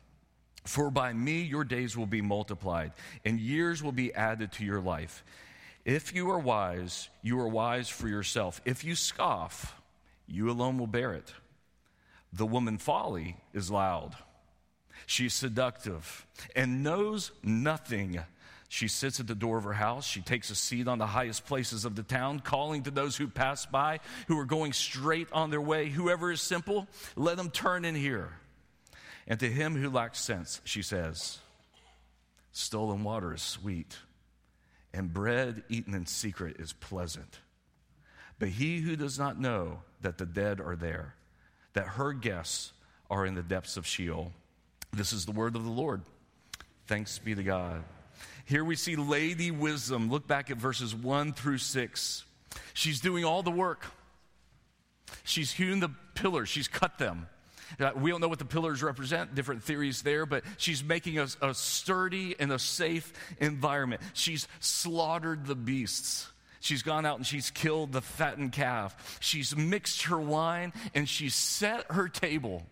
For 0.65 0.91
by 0.91 1.13
me 1.13 1.43
your 1.43 1.65
days 1.65 1.97
will 1.97 2.07
be 2.07 2.21
multiplied, 2.21 2.93
and 3.25 3.39
years 3.39 3.83
will 3.83 3.93
be 3.93 4.13
added 4.15 4.53
to 4.53 4.65
your 4.65 4.81
life. 4.81 5.25
If 5.85 6.15
you 6.15 6.31
are 6.31 6.39
wise, 6.39 7.09
you 7.23 7.39
are 7.41 7.49
wise 7.49 7.89
for 7.89 8.09
yourself. 8.09 8.61
If 8.67 8.85
you 8.85 8.95
scoff, 8.95 9.81
you 10.27 10.51
alone 10.51 10.77
will 10.77 10.87
bear 10.87 11.15
it. 11.15 11.33
The 12.33 12.47
woman 12.47 12.79
folly 12.79 13.37
is 13.53 13.71
loud 13.71 14.17
She's 15.07 15.35
seductive 15.35 16.27
and 16.55 16.83
knows 16.83 17.31
nothing. 17.43 18.21
She 18.69 18.89
sits 18.89 19.21
at 19.21 19.27
the 19.27 19.35
door 19.35 19.57
of 19.57 19.65
her 19.65 19.73
house. 19.73 20.07
She 20.07 20.21
takes 20.21 20.51
a 20.51 20.55
seat 20.55 20.89
on 20.89 20.99
the 20.99 21.07
highest 21.07 21.47
places 21.47 21.85
of 21.85 21.97
the 21.97 22.03
town, 22.03 22.41
calling 22.41 22.83
to 22.83 22.91
those 22.91 23.17
who 23.17 23.29
pass 23.29 23.65
by, 23.65 24.01
who 24.27 24.39
are 24.39 24.45
going 24.45 24.73
straight 24.73 25.29
on 25.33 25.51
their 25.51 25.61
way. 25.61 25.89
Whoever 25.89 26.31
is 26.31 26.41
simple, 26.41 26.87
let 27.17 27.39
him 27.39 27.51
turn 27.51 27.85
in 27.85 27.95
here. 27.95 28.31
And 29.27 29.41
to 29.41 29.49
him 29.49 29.77
who 29.77 29.89
lacks 29.89 30.21
sense, 30.21 30.61
she 30.65 30.83
says, 30.83 31.39
Stolen 32.53 33.05
water 33.05 33.33
is 33.35 33.43
sweet, 33.43 33.97
and 34.93 35.13
bread 35.13 35.63
eaten 35.69 35.95
in 35.95 36.07
secret 36.07 36.57
is 36.59 36.73
pleasant. 36.73 37.39
But 38.39 38.49
he 38.49 38.81
who 38.81 38.97
does 38.97 39.19
not 39.19 39.41
know 39.41 39.81
that 40.03 40.19
the 40.19 40.27
dead 40.27 40.61
are 40.61 40.77
there, 40.77 41.15
that 41.79 41.87
her 41.87 42.13
guests 42.13 42.73
are 43.09 43.25
in 43.25 43.37
the 43.37 43.43
depths 43.43 43.77
of 43.77 43.87
Sheol, 43.87 44.33
this 44.93 45.13
is 45.13 45.27
the 45.27 45.31
word 45.31 45.55
of 45.55 45.63
the 45.63 45.71
Lord. 45.71 46.03
Thanks 46.89 47.21
be 47.21 47.37
to 47.37 47.43
God. 47.45 47.85
Here 48.47 48.65
we 48.65 48.75
see 48.75 48.97
Lady 48.97 49.53
Wisdom. 49.53 50.11
Look 50.11 50.27
back 50.27 50.51
at 50.51 50.57
verses 50.57 50.93
1 50.93 51.35
through 51.35 51.59
6. 51.59 52.25
She's 52.75 53.01
doing 53.01 53.25
all 53.25 53.45
the 53.45 53.53
work. 53.53 53.87
She's 55.23 55.53
hewn 55.53 55.79
the 55.79 55.91
pillars, 56.17 56.49
she's 56.49 56.67
cut 56.67 56.99
them. 56.99 57.29
We 57.95 58.11
don't 58.11 58.21
know 58.21 58.27
what 58.27 58.41
the 58.41 58.45
pillars 58.45 58.83
represent, 58.83 59.37
different 59.37 59.63
theories 59.63 60.03
there, 60.03 60.27
but 60.27 60.43
she's 60.57 60.83
making 60.83 61.21
a, 61.21 61.29
a 61.41 61.55
sturdy 61.55 62.35
and 62.41 62.51
a 62.51 62.59
safe 62.59 63.13
environment. 63.39 64.03
She's 64.15 64.49
slaughtered 64.59 65.47
the 65.47 65.55
beasts. 65.55 66.27
She's 66.61 66.83
gone 66.83 67.07
out 67.07 67.17
and 67.17 67.27
she's 67.27 67.51
killed 67.51 67.93
the 67.93 68.01
fattened 68.01 68.53
calf. 68.53 69.19
She's 69.21 69.57
mixed 69.57 70.05
her 70.05 70.19
wine 70.19 70.73
and 70.95 71.09
she's 71.09 71.35
set 71.35 71.91
her 71.93 72.09
table. 72.09 72.65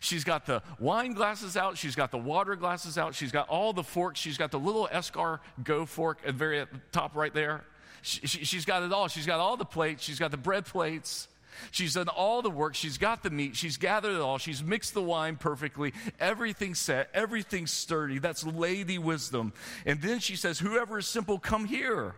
She's 0.00 0.24
got 0.24 0.46
the 0.46 0.62
wine 0.78 1.14
glasses 1.14 1.56
out. 1.56 1.78
She's 1.78 1.94
got 1.94 2.10
the 2.10 2.18
water 2.18 2.56
glasses 2.56 2.98
out. 2.98 3.14
She's 3.14 3.32
got 3.32 3.48
all 3.48 3.72
the 3.72 3.82
forks. 3.82 4.20
She's 4.20 4.36
got 4.36 4.50
the 4.50 4.58
little 4.58 4.86
escargot 4.88 5.40
go 5.64 5.86
fork 5.86 6.18
at 6.20 6.26
the 6.26 6.32
very 6.32 6.66
top 6.92 7.16
right 7.16 7.32
there. 7.32 7.64
She, 8.02 8.26
she, 8.26 8.44
she's 8.44 8.64
got 8.64 8.82
it 8.82 8.92
all. 8.92 9.08
She's 9.08 9.26
got 9.26 9.40
all 9.40 9.56
the 9.56 9.64
plates. 9.64 10.02
She's 10.04 10.18
got 10.18 10.30
the 10.30 10.36
bread 10.36 10.66
plates. 10.66 11.28
She's 11.70 11.94
done 11.94 12.08
all 12.08 12.42
the 12.42 12.50
work. 12.50 12.74
She's 12.74 12.98
got 12.98 13.22
the 13.22 13.30
meat. 13.30 13.56
She's 13.56 13.76
gathered 13.76 14.14
it 14.14 14.20
all. 14.20 14.38
She's 14.38 14.62
mixed 14.62 14.94
the 14.94 15.02
wine 15.02 15.36
perfectly. 15.36 15.92
Everything's 16.20 16.78
set. 16.78 17.10
Everything's 17.14 17.72
sturdy. 17.72 18.18
That's 18.18 18.44
lady 18.44 18.98
wisdom. 18.98 19.52
And 19.84 20.00
then 20.00 20.20
she 20.20 20.36
says, 20.36 20.58
Whoever 20.58 20.98
is 20.98 21.08
simple, 21.08 21.38
come 21.38 21.64
here. 21.64 22.14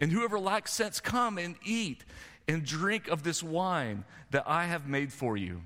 And 0.00 0.10
whoever 0.10 0.38
lacks 0.38 0.72
sense, 0.72 1.00
come 1.00 1.38
and 1.38 1.56
eat 1.64 2.04
and 2.48 2.64
drink 2.64 3.08
of 3.08 3.22
this 3.22 3.42
wine 3.42 4.04
that 4.30 4.44
I 4.46 4.64
have 4.64 4.88
made 4.88 5.12
for 5.12 5.36
you 5.36 5.62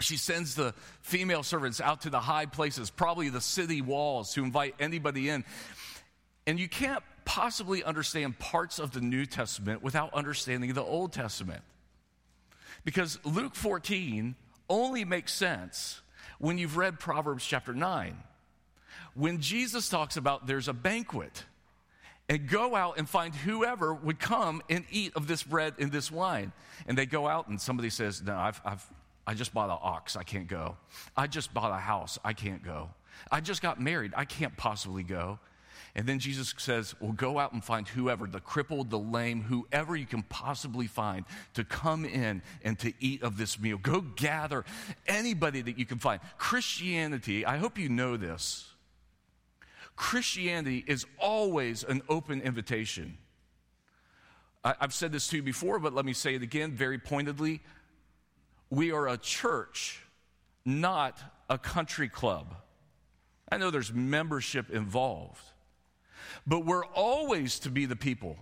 she 0.00 0.16
sends 0.16 0.54
the 0.54 0.74
female 1.00 1.42
servants 1.42 1.80
out 1.80 2.02
to 2.02 2.10
the 2.10 2.20
high 2.20 2.46
places, 2.46 2.90
probably 2.90 3.28
the 3.28 3.40
city 3.40 3.80
walls, 3.80 4.34
to 4.34 4.44
invite 4.44 4.74
anybody 4.78 5.28
in. 5.28 5.44
And 6.46 6.60
you 6.60 6.68
can't 6.68 7.02
possibly 7.24 7.82
understand 7.82 8.38
parts 8.38 8.78
of 8.78 8.92
the 8.92 9.00
New 9.00 9.26
Testament 9.26 9.82
without 9.82 10.14
understanding 10.14 10.72
the 10.74 10.82
Old 10.82 11.12
Testament. 11.12 11.62
Because 12.84 13.18
Luke 13.24 13.54
14 13.54 14.36
only 14.68 15.04
makes 15.04 15.32
sense 15.32 16.02
when 16.38 16.58
you've 16.58 16.76
read 16.76 17.00
Proverbs 17.00 17.44
chapter 17.44 17.74
9. 17.74 18.16
When 19.14 19.40
Jesus 19.40 19.88
talks 19.88 20.16
about 20.16 20.46
there's 20.46 20.68
a 20.68 20.74
banquet, 20.74 21.44
and 22.28 22.48
go 22.48 22.74
out 22.74 22.98
and 22.98 23.08
find 23.08 23.34
whoever 23.34 23.94
would 23.94 24.18
come 24.18 24.62
and 24.68 24.84
eat 24.90 25.12
of 25.14 25.26
this 25.26 25.42
bread 25.42 25.74
and 25.78 25.92
this 25.92 26.10
wine. 26.10 26.52
And 26.86 26.98
they 26.98 27.06
go 27.06 27.26
out, 27.26 27.48
and 27.48 27.60
somebody 27.60 27.90
says, 27.90 28.22
No, 28.22 28.36
I've, 28.36 28.60
I've, 28.64 28.84
I 29.26 29.34
just 29.34 29.54
bought 29.54 29.70
an 29.70 29.78
ox, 29.80 30.16
I 30.16 30.22
can't 30.22 30.48
go. 30.48 30.76
I 31.16 31.26
just 31.26 31.54
bought 31.54 31.72
a 31.72 31.80
house, 31.80 32.18
I 32.24 32.32
can't 32.32 32.62
go. 32.62 32.90
I 33.30 33.40
just 33.40 33.62
got 33.62 33.80
married, 33.80 34.12
I 34.16 34.24
can't 34.24 34.56
possibly 34.56 35.02
go. 35.02 35.38
And 35.94 36.06
then 36.06 36.18
Jesus 36.18 36.54
says, 36.58 36.94
Well, 37.00 37.12
go 37.12 37.38
out 37.38 37.52
and 37.52 37.64
find 37.64 37.88
whoever, 37.88 38.26
the 38.26 38.40
crippled, 38.40 38.90
the 38.90 38.98
lame, 38.98 39.42
whoever 39.42 39.96
you 39.96 40.06
can 40.06 40.22
possibly 40.24 40.86
find 40.86 41.24
to 41.54 41.64
come 41.64 42.04
in 42.04 42.42
and 42.62 42.78
to 42.80 42.92
eat 43.00 43.22
of 43.22 43.38
this 43.38 43.58
meal. 43.58 43.78
Go 43.78 44.00
gather 44.00 44.64
anybody 45.06 45.62
that 45.62 45.78
you 45.78 45.86
can 45.86 45.98
find. 45.98 46.20
Christianity, 46.38 47.46
I 47.46 47.56
hope 47.56 47.78
you 47.78 47.88
know 47.88 48.16
this. 48.16 48.66
Christianity 49.96 50.84
is 50.86 51.06
always 51.18 51.82
an 51.82 52.02
open 52.08 52.40
invitation. 52.42 53.18
I've 54.62 54.94
said 54.94 55.12
this 55.12 55.28
to 55.28 55.36
you 55.36 55.42
before, 55.42 55.78
but 55.78 55.94
let 55.94 56.04
me 56.04 56.12
say 56.12 56.34
it 56.34 56.42
again 56.42 56.72
very 56.72 56.98
pointedly 56.98 57.62
we 58.70 58.92
are 58.92 59.08
a 59.08 59.16
church, 59.16 60.02
not 60.64 61.22
a 61.48 61.58
country 61.58 62.08
club. 62.08 62.54
I 63.50 63.58
know 63.58 63.70
there's 63.70 63.92
membership 63.92 64.70
involved, 64.70 65.44
but 66.46 66.64
we're 66.64 66.84
always 66.86 67.60
to 67.60 67.70
be 67.70 67.86
the 67.86 67.96
people 67.96 68.36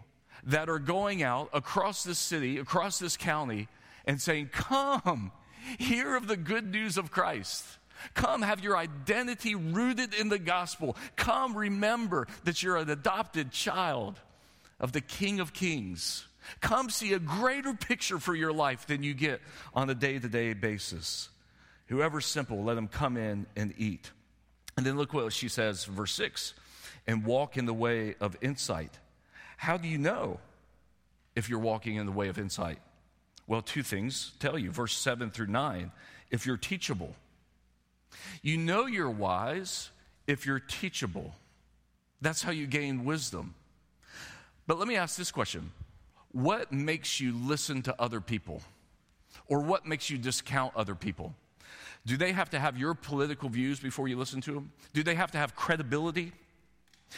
that 0.44 0.68
are 0.68 0.78
going 0.78 1.22
out 1.22 1.50
across 1.52 2.04
this 2.04 2.18
city, 2.18 2.58
across 2.58 2.98
this 2.98 3.16
county, 3.16 3.68
and 4.06 4.20
saying, 4.20 4.48
Come, 4.52 5.32
hear 5.78 6.16
of 6.16 6.26
the 6.26 6.36
good 6.36 6.70
news 6.70 6.96
of 6.96 7.10
Christ. 7.10 7.64
Come, 8.14 8.42
have 8.42 8.60
your 8.60 8.76
identity 8.76 9.54
rooted 9.54 10.14
in 10.14 10.28
the 10.28 10.38
gospel. 10.38 10.96
Come, 11.16 11.56
remember 11.56 12.26
that 12.44 12.62
you're 12.62 12.76
an 12.76 12.90
adopted 12.90 13.50
child 13.50 14.20
of 14.80 14.92
the 14.92 15.00
King 15.00 15.40
of 15.40 15.52
Kings 15.52 16.26
Come 16.60 16.90
see 16.90 17.12
a 17.12 17.18
greater 17.18 17.74
picture 17.74 18.18
for 18.18 18.34
your 18.34 18.52
life 18.52 18.86
than 18.86 19.02
you 19.02 19.14
get 19.14 19.40
on 19.74 19.88
a 19.90 19.94
day 19.94 20.18
to 20.18 20.28
day 20.28 20.52
basis. 20.52 21.28
Whoever's 21.86 22.26
simple, 22.26 22.64
let 22.64 22.76
him 22.76 22.88
come 22.88 23.16
in 23.16 23.46
and 23.56 23.74
eat. 23.76 24.10
And 24.76 24.84
then 24.84 24.96
look 24.96 25.12
what 25.12 25.32
she 25.32 25.48
says, 25.48 25.84
verse 25.84 26.12
6 26.12 26.54
and 27.06 27.26
walk 27.26 27.58
in 27.58 27.66
the 27.66 27.74
way 27.74 28.14
of 28.18 28.34
insight. 28.40 28.98
How 29.58 29.76
do 29.76 29.86
you 29.86 29.98
know 29.98 30.40
if 31.36 31.50
you're 31.50 31.58
walking 31.58 31.96
in 31.96 32.06
the 32.06 32.12
way 32.12 32.28
of 32.28 32.38
insight? 32.38 32.78
Well, 33.46 33.60
two 33.60 33.82
things 33.82 34.32
tell 34.38 34.58
you. 34.58 34.70
Verse 34.70 34.96
7 34.96 35.30
through 35.30 35.48
9 35.48 35.92
if 36.30 36.46
you're 36.46 36.56
teachable. 36.56 37.14
You 38.44 38.58
know 38.58 38.84
you're 38.84 39.10
wise 39.10 39.90
if 40.26 40.44
you're 40.44 40.60
teachable. 40.60 41.34
That's 42.20 42.42
how 42.42 42.52
you 42.52 42.66
gain 42.66 43.06
wisdom. 43.06 43.54
But 44.66 44.78
let 44.78 44.86
me 44.86 44.96
ask 44.96 45.16
this 45.16 45.32
question 45.32 45.72
what 46.30 46.70
makes 46.70 47.20
you 47.20 47.32
listen 47.32 47.80
to 47.82 47.94
other 47.98 48.20
people? 48.20 48.60
Or 49.48 49.60
what 49.60 49.86
makes 49.86 50.10
you 50.10 50.18
discount 50.18 50.76
other 50.76 50.94
people? 50.94 51.34
Do 52.04 52.18
they 52.18 52.32
have 52.32 52.50
to 52.50 52.58
have 52.58 52.76
your 52.76 52.92
political 52.92 53.48
views 53.48 53.80
before 53.80 54.08
you 54.08 54.18
listen 54.18 54.42
to 54.42 54.52
them? 54.52 54.72
Do 54.92 55.02
they 55.02 55.14
have 55.14 55.30
to 55.32 55.38
have 55.38 55.56
credibility? 55.56 56.32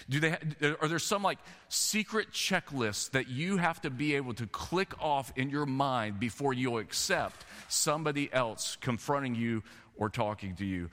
Do 0.09 0.21
they, 0.21 0.37
are 0.81 0.87
there 0.87 0.99
some 1.01 1.23
like 1.23 1.39
secret 1.69 2.31
checklist 2.31 3.11
that 3.13 3.29
you 3.29 3.57
have 3.57 3.81
to 3.81 3.91
be 3.91 4.15
able 4.15 4.35
to 4.35 4.47
click 4.47 4.93
off 5.01 5.33
in 5.35 5.51
your 5.51 5.67
mind 5.67 6.21
before 6.21 6.53
you'll 6.53 6.79
accept 6.79 7.45
somebody 7.69 8.33
else 8.33 8.77
confronting 8.81 9.35
you 9.35 9.65
or 9.97 10.09
talking 10.11 10.55
to 10.57 10.65
you? 10.65 10.91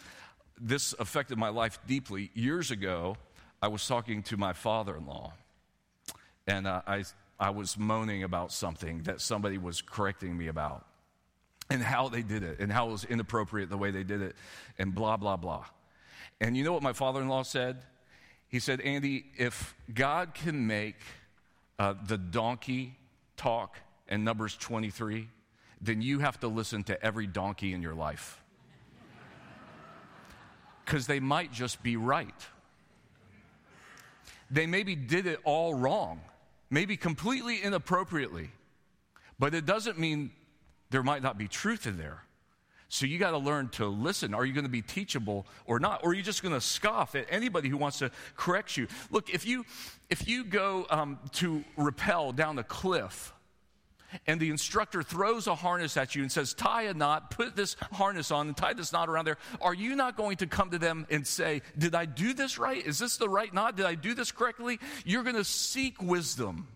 This 0.60 0.94
affected 1.00 1.38
my 1.38 1.50
life 1.50 1.80
deeply. 1.88 2.32
Years 2.34 2.72
ago, 2.72 3.18
I 3.62 3.68
was 3.68 3.88
talking 3.88 4.24
to 4.24 4.38
my 4.38 4.54
father 4.54 4.96
in 4.96 5.06
law, 5.06 5.34
and 6.48 6.68
uh, 6.68 6.82
I 6.86 7.04
I 7.40 7.50
was 7.50 7.78
moaning 7.78 8.24
about 8.24 8.52
something 8.52 9.04
that 9.04 9.20
somebody 9.20 9.58
was 9.58 9.82
correcting 9.82 10.38
me 10.38 10.48
about 10.48 10.86
and 11.70 11.82
how 11.82 12.10
they 12.10 12.22
did 12.22 12.44
it 12.44 12.60
and 12.60 12.72
how 12.72 12.90
it 12.90 12.92
was 12.92 13.04
inappropriate 13.06 13.70
the 13.70 13.78
way 13.78 13.92
they 13.92 14.04
did 14.04 14.22
it 14.22 14.36
and 14.78 14.94
blah, 14.94 15.18
blah, 15.18 15.38
blah. 15.38 15.66
And 16.40 16.56
you 16.56 16.64
know 16.64 16.74
what 16.74 16.84
my 16.84 16.94
father 16.94 17.22
in 17.22 17.28
law 17.28 17.44
said? 17.44 17.78
He 18.48 18.60
said, 18.60 18.82
Andy, 18.82 19.26
if 19.38 19.76
God 19.94 20.34
can 20.34 20.68
make 20.68 20.98
uh, 21.80 21.96
the 22.06 22.18
donkey 22.18 22.96
talk 23.36 23.78
in 24.08 24.24
Numbers 24.24 24.56
23, 24.58 25.28
then 25.82 26.02
you 26.02 26.20
have 26.20 26.40
to 26.42 26.48
listen 26.48 26.84
to 26.84 27.04
every 27.04 27.28
donkey 27.28 27.74
in 27.74 27.82
your 27.82 27.96
life. 27.96 28.43
Because 30.86 31.08
they 31.08 31.20
might 31.20 31.52
just 31.52 31.82
be 31.82 31.96
right. 31.96 32.34
They 34.52 34.68
maybe 34.68 34.96
did 34.96 35.26
it 35.26 35.40
all 35.44 35.74
wrong 35.74 36.22
maybe 36.74 36.98
completely 36.98 37.62
inappropriately, 37.62 38.50
but 39.38 39.54
it 39.54 39.64
doesn't 39.64 40.00
mean 40.00 40.32
there 40.90 41.04
might 41.04 41.22
not 41.22 41.38
be 41.38 41.48
truth 41.48 41.86
in 41.86 41.98
there. 41.98 42.24
So 42.90 43.06
you 43.06 43.20
got 43.20 43.32
to 43.32 43.38
learn 43.38 43.70
to 43.70 43.86
listen. 43.86 44.34
Are 44.34 44.44
you 44.44 44.54
going 44.54 44.66
to 44.66 44.72
be 44.72 44.82
teachable 44.82 45.46
or 45.66 45.80
not? 45.80 46.04
Or 46.04 46.12
are 46.12 46.14
you 46.14 46.24
just 46.24 46.42
going 46.42 46.54
to 46.54 46.62
scoff 46.62 47.16
at 47.16 47.28
anybody 47.30 47.70
who 47.70 47.78
wants 47.78 48.00
to 48.00 48.10
correct 48.36 48.76
you? 48.76 48.88
Look, 49.12 49.30
if 49.30 49.46
you 49.46 49.66
if 50.10 50.28
you 50.28 50.44
go 50.44 50.88
um, 50.90 51.20
to 51.34 51.64
rappel 51.78 52.34
down 52.34 52.58
a 52.58 52.64
cliff 52.64 53.34
and 54.28 54.40
the 54.40 54.50
instructor 54.50 55.04
throws 55.04 55.48
a 55.48 55.56
harness 55.56 55.98
at 55.98 56.16
you 56.16 56.22
and 56.22 56.32
says, 56.32 56.54
tie 56.54 56.84
a 56.84 56.94
knot, 56.94 57.32
put 57.32 57.56
this 57.56 57.76
harness 57.92 58.32
on, 58.32 58.48
and 58.48 58.58
tie 58.58 58.74
this 58.74 58.92
knot 58.92 59.10
around 59.10 59.26
there, 59.26 59.38
are 59.62 59.74
you 59.74 59.96
not 59.96 60.18
going 60.18 60.38
to 60.38 60.48
come 60.48 60.70
to 60.72 60.80
them 60.80 61.06
and 61.10 61.26
say, 61.26 61.62
Did 61.78 61.96
I 61.96 62.06
do 62.06 62.34
this 62.34 62.58
right? 62.58 62.86
Is 62.86 63.00
this 63.00 63.18
the 63.18 63.30
right 63.30 63.54
knot? 63.54 63.78
Did 63.78 63.86
I 63.86 63.96
do 63.96 64.14
this 64.14 64.32
correctly? 64.32 64.80
You're 65.06 65.24
going 65.24 65.36
to 65.36 65.44
seek 65.44 66.02
wisdom. 66.02 66.68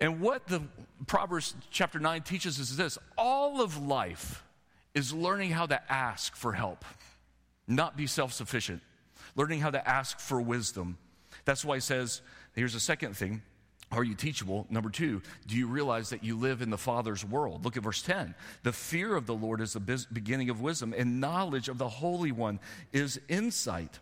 And 0.00 0.20
what 0.20 0.46
the 0.48 0.62
Proverbs 1.06 1.54
chapter 1.70 1.98
9 2.00 2.22
teaches 2.22 2.58
is 2.58 2.76
this 2.76 2.98
all 3.16 3.60
of 3.60 3.84
life 3.86 4.42
is 4.94 5.12
learning 5.12 5.50
how 5.50 5.66
to 5.66 5.92
ask 5.92 6.34
for 6.34 6.52
help. 6.52 6.84
not 7.68 7.96
be 7.96 8.06
self 8.06 8.32
sufficient, 8.32 8.82
learning 9.36 9.60
how 9.60 9.70
to 9.70 9.88
ask 9.88 10.18
for 10.18 10.40
wisdom. 10.40 10.98
That's 11.44 11.64
why 11.64 11.76
he 11.76 11.80
says, 11.80 12.20
here's 12.54 12.74
a 12.74 12.80
second 12.80 13.16
thing. 13.16 13.42
Are 13.92 14.02
you 14.02 14.14
teachable? 14.14 14.66
Number 14.70 14.88
two, 14.88 15.20
do 15.46 15.54
you 15.54 15.66
realize 15.66 16.10
that 16.10 16.24
you 16.24 16.36
live 16.36 16.62
in 16.62 16.70
the 16.70 16.78
Father's 16.78 17.24
world? 17.24 17.64
Look 17.64 17.76
at 17.76 17.82
verse 17.82 18.00
10. 18.00 18.34
The 18.62 18.72
fear 18.72 19.14
of 19.14 19.26
the 19.26 19.34
Lord 19.34 19.60
is 19.60 19.74
the 19.74 20.06
beginning 20.12 20.48
of 20.48 20.62
wisdom, 20.62 20.94
and 20.96 21.20
knowledge 21.20 21.68
of 21.68 21.76
the 21.76 21.88
Holy 21.88 22.32
One 22.32 22.58
is 22.92 23.20
insight. 23.28 23.98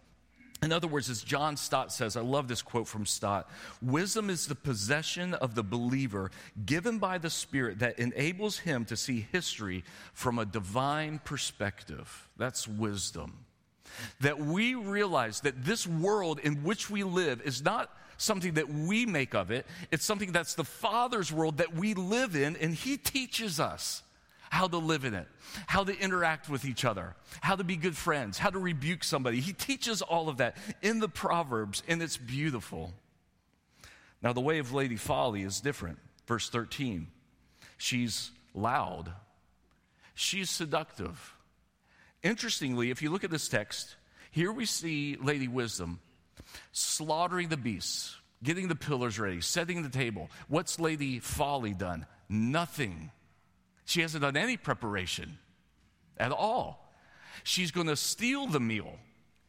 In 0.63 0.73
other 0.73 0.87
words, 0.87 1.09
as 1.09 1.23
John 1.23 1.57
Stott 1.57 1.91
says, 1.91 2.17
I 2.17 2.21
love 2.21 2.47
this 2.47 2.63
quote 2.63 2.87
from 2.87 3.07
Stott 3.07 3.51
wisdom 3.83 4.31
is 4.31 4.47
the 4.47 4.55
possession 4.55 5.35
of 5.35 5.55
the 5.55 5.63
believer 5.63 6.31
given 6.67 6.99
by 6.99 7.19
the 7.19 7.31
Spirit 7.31 7.79
that 7.79 7.99
enables 7.99 8.59
him 8.59 8.85
to 8.87 8.97
see 8.97 9.27
history 9.33 9.85
from 10.13 10.39
a 10.39 10.45
divine 10.45 11.19
perspective. 11.25 12.29
That's 12.37 12.69
wisdom. 12.69 13.47
That 14.21 14.39
we 14.39 14.75
realize 14.75 15.41
that 15.41 15.65
this 15.65 15.87
world 15.87 16.39
in 16.39 16.63
which 16.63 16.91
we 16.91 17.03
live 17.03 17.41
is 17.41 17.65
not 17.65 17.91
something 18.21 18.55
that 18.55 18.69
we 18.69 19.07
make 19.07 19.35
of 19.35 19.51
it, 19.51 19.67
it's 19.91 20.05
something 20.05 20.33
that's 20.33 20.55
the 20.55 20.65
Father's 20.65 21.33
world 21.33 21.59
that 21.59 21.75
we 21.75 21.95
live 21.95 22.37
in, 22.37 22.57
and 22.57 22.75
He 22.75 22.97
teaches 22.97 23.59
us 23.59 24.03
how 24.51 24.67
to 24.67 24.79
live 24.79 25.05
in 25.05 25.15
it, 25.15 25.27
how 25.67 25.85
to 25.85 25.97
interact 25.99 26.49
with 26.49 26.65
each 26.65 26.85
other, 26.85 27.15
how 27.41 27.57
to 27.57 27.65
be 27.65 27.77
good 27.77 27.97
friends, 27.97 28.37
how 28.37 28.51
to 28.51 28.59
rebuke 28.59 29.05
somebody. 29.05 29.41
He 29.41 29.53
teaches 29.53 30.03
all 30.03 30.29
of 30.29 30.39
that 30.39 30.57
in 30.83 30.99
the 30.99 31.09
Proverbs, 31.09 31.83
and 31.89 32.03
it's 32.03 32.17
beautiful. 32.17 32.93
Now, 34.23 34.33
the 34.33 34.41
way 34.41 34.59
of 34.59 34.73
Lady 34.75 34.97
Folly 34.97 35.43
is 35.43 35.61
different. 35.61 35.99
Verse 36.27 36.49
13 36.51 37.09
she's 37.79 38.31
loud, 38.55 39.13
she's 40.15 40.51
seductive. 40.51 41.35
Interestingly, 42.23 42.91
if 42.91 43.01
you 43.01 43.09
look 43.09 43.25
at 43.25 43.31
this 43.31 43.49
text, 43.49 43.97
here 44.31 44.53
we 44.53 44.67
see 44.67 45.17
Lady 45.23 45.49
Wisdom 45.49 46.01
slaughtering 46.73 47.49
the 47.49 47.57
beasts, 47.57 48.17
getting 48.43 48.69
the 48.69 48.77
pillars 48.77 49.19
ready, 49.19 49.41
setting 49.41 49.83
the 49.83 49.89
table. 49.89 50.31
What's 50.49 50.81
Lady 50.81 51.19
Folly 51.19 51.75
done? 51.75 52.07
Nothing. 52.29 53.11
She 53.85 54.03
hasn't 54.03 54.23
done 54.23 54.37
any 54.37 54.57
preparation 54.57 55.39
at 56.17 56.33
all. 56.33 56.93
She's 57.43 57.71
going 57.71 57.87
to 57.89 57.97
steal 57.97 58.47
the 58.47 58.61
meal. 58.61 58.99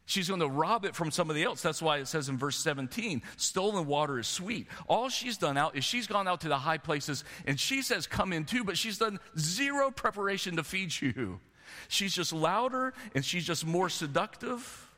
She's 0.04 0.28
going 0.28 0.40
to 0.40 0.48
rob 0.48 0.84
it 0.84 0.96
from 0.96 1.10
somebody 1.10 1.42
else. 1.42 1.62
That's 1.62 1.80
why 1.80 1.98
it 1.98 2.08
says 2.08 2.28
in 2.28 2.36
verse 2.36 2.56
17, 2.56 3.22
stolen 3.36 3.86
water 3.86 4.18
is 4.18 4.26
sweet. 4.26 4.66
All 4.88 5.08
she's 5.08 5.38
done 5.38 5.56
out 5.56 5.76
is 5.76 5.84
she's 5.84 6.06
gone 6.06 6.26
out 6.26 6.40
to 6.40 6.48
the 6.48 6.58
high 6.58 6.78
places 6.78 7.24
and 7.46 7.58
she 7.58 7.82
says, 7.82 8.06
Come 8.06 8.32
in 8.32 8.44
too, 8.44 8.64
but 8.64 8.76
she's 8.76 8.98
done 8.98 9.20
zero 9.38 9.90
preparation 9.90 10.56
to 10.56 10.64
feed 10.64 10.92
you. 11.00 11.40
She's 11.88 12.14
just 12.14 12.32
louder 12.32 12.94
and 13.14 13.24
she's 13.24 13.46
just 13.46 13.64
more 13.64 13.88
seductive. 13.88 14.91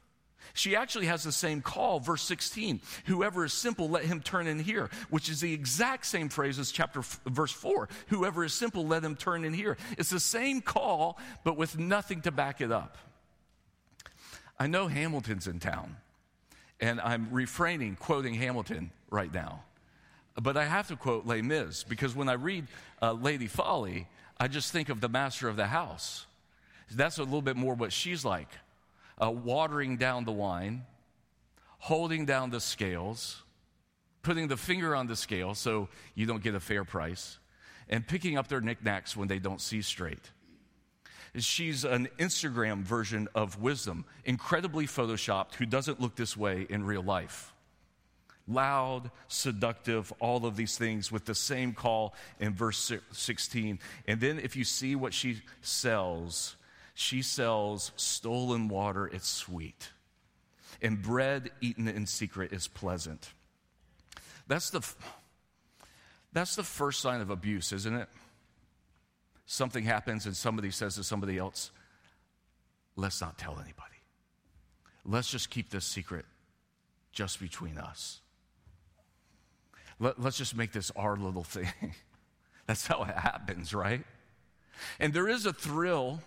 She 0.57 0.77
actually 0.77 1.07
has 1.07 1.25
the 1.25 1.33
same 1.33 1.61
call, 1.61 1.99
verse 1.99 2.23
16. 2.23 2.81
Whoever 3.07 3.45
is 3.45 3.53
simple, 3.53 3.89
let 3.89 4.05
him 4.05 4.21
turn 4.21 4.47
in 4.47 4.61
here, 4.61 4.89
which 5.11 5.29
is 5.29 5.41
the 5.41 5.53
exact 5.53 6.07
same 6.07 6.29
phrase 6.29 6.61
as 6.61 6.71
chapter 6.71 7.03
verse 7.27 7.51
4. 7.51 7.89
Whoever 8.07 8.45
is 8.45 8.55
simple, 8.55 8.87
let 8.87 9.03
him 9.03 9.17
turn 9.17 9.45
in 9.45 9.53
here. 9.53 9.77
It's 9.99 10.11
the 10.11 10.21
same 10.21 10.61
call, 10.61 11.19
but 11.43 11.57
with 11.57 11.77
nothing 11.77 12.21
to 12.23 12.31
back 12.31 12.61
it 12.61 12.71
up. 12.71 12.97
I 14.57 14.69
know 14.69 14.87
Hamilton's 14.87 15.49
in 15.49 15.59
town, 15.59 15.97
and 16.81 17.01
I'm 17.01 17.29
refraining 17.33 17.97
quoting 17.97 18.35
Hamilton 18.35 18.93
right 19.11 19.35
now. 19.35 19.65
But 20.41 20.57
I 20.57 20.67
have 20.67 20.87
to 20.87 20.97
quote 20.97 21.27
Les 21.27 21.43
Mis 21.43 21.83
because 21.83 22.15
when 22.15 22.29
I 22.29 22.35
read 22.35 22.69
uh, 23.03 23.13
Lady 23.13 23.49
Folly, 23.49 24.07
I 24.39 24.47
just 24.47 24.71
think 24.71 24.89
of 24.89 25.01
the 25.01 25.09
master 25.09 25.49
of 25.49 25.57
the 25.57 25.67
house. 25.67 26.27
That's 26.93 27.19
a 27.19 27.25
little 27.25 27.43
bit 27.43 27.57
more 27.57 27.75
what 27.75 27.93
she's 27.93 28.25
like 28.25 28.51
uh, 29.21 29.31
watering 29.31 29.97
down 29.97 30.25
the 30.25 30.33
wine, 30.33 30.85
holding 31.79 32.25
down 32.27 32.51
the 32.51 32.61
scales, 32.61 33.43
putting 34.23 34.49
the 34.49 34.57
finger 34.57 34.95
on 34.95 35.07
the 35.07 35.17
scale 35.17 35.55
so 35.55 35.89
you 36.15 36.27
don't 36.27 36.43
get 36.43 36.55
a 36.55 36.61
fair 36.61 36.85
price, 36.85 37.39
and 37.89 38.07
picking 38.07 38.37
up 38.39 38.49
their 38.49 38.61
knickknacks 38.61 39.17
when 39.17 39.29
they 39.29 39.39
don't 39.39 39.61
see 39.61 39.83
straight. 39.83 40.31
She's 41.37 41.85
an 41.85 42.09
Instagram 42.19 42.83
version 42.83 43.29
of 43.35 43.61
wisdom, 43.61 44.05
incredibly 44.25 44.87
photoshopped, 44.87 45.55
who 45.55 45.67
doesn't 45.67 46.01
look 46.01 46.15
this 46.15 46.37
way 46.37 46.67
in 46.69 46.85
real 46.85 47.03
life. 47.03 47.53
Loud, 48.47 49.11
seductive, 49.27 50.13
all 50.21 50.47
of 50.47 50.55
these 50.55 50.79
things 50.79 51.11
with 51.11 51.25
the 51.25 51.35
same 51.35 51.73
call 51.73 52.15
in 52.39 52.55
verse 52.55 52.93
16. 53.11 53.81
And 54.07 54.21
then 54.21 54.39
if 54.39 54.55
you 54.55 54.65
see 54.65 54.95
what 54.95 55.13
she 55.13 55.43
sells, 55.61 56.55
she 56.95 57.23
sells 57.23 57.91
stolen 57.97 58.69
water, 58.69 59.07
it's 59.07 59.29
sweet. 59.29 59.91
And 60.81 61.03
bread 61.03 61.51
eaten 61.61 61.89
in 61.89 62.07
secret 62.07 62.53
is 62.53 62.69
pleasant. 62.69 63.33
That's 64.47 64.71
the, 64.71 64.87
that's 66.33 66.57
the 66.57 66.63
first 66.63 67.01
sign 67.01 67.21
of 67.21 67.31
abuse, 67.31 67.73
isn't 67.73 67.95
it? 67.95 68.09
Something 69.47 69.85
happens 69.85 70.27
and 70.27 70.37
somebody 70.37 70.71
says 70.71 70.95
to 70.95 71.05
somebody 71.05 71.37
else, 71.37 71.71
let's 72.97 73.21
not 73.21 73.39
tell 73.39 73.55
anybody. 73.55 73.95
Let's 75.05 75.31
just 75.31 75.51
keep 75.51 75.71
this 75.71 75.85
secret 75.85 76.25
just 77.13 77.41
between 77.41 77.77
us. 77.77 78.21
Let, 80.01 80.19
us 80.19 80.37
just 80.37 80.57
make 80.57 80.73
this 80.73 80.91
our 80.97 81.17
little 81.17 81.45
thing. 81.45 81.69
That's 82.67 82.87
how 82.87 83.03
it 83.03 83.17
happens, 83.17 83.75
right? 83.75 84.03
And 84.99 85.13
there 85.13 85.29
is 85.29 85.47
a 85.47 85.53
thrill 85.53 86.21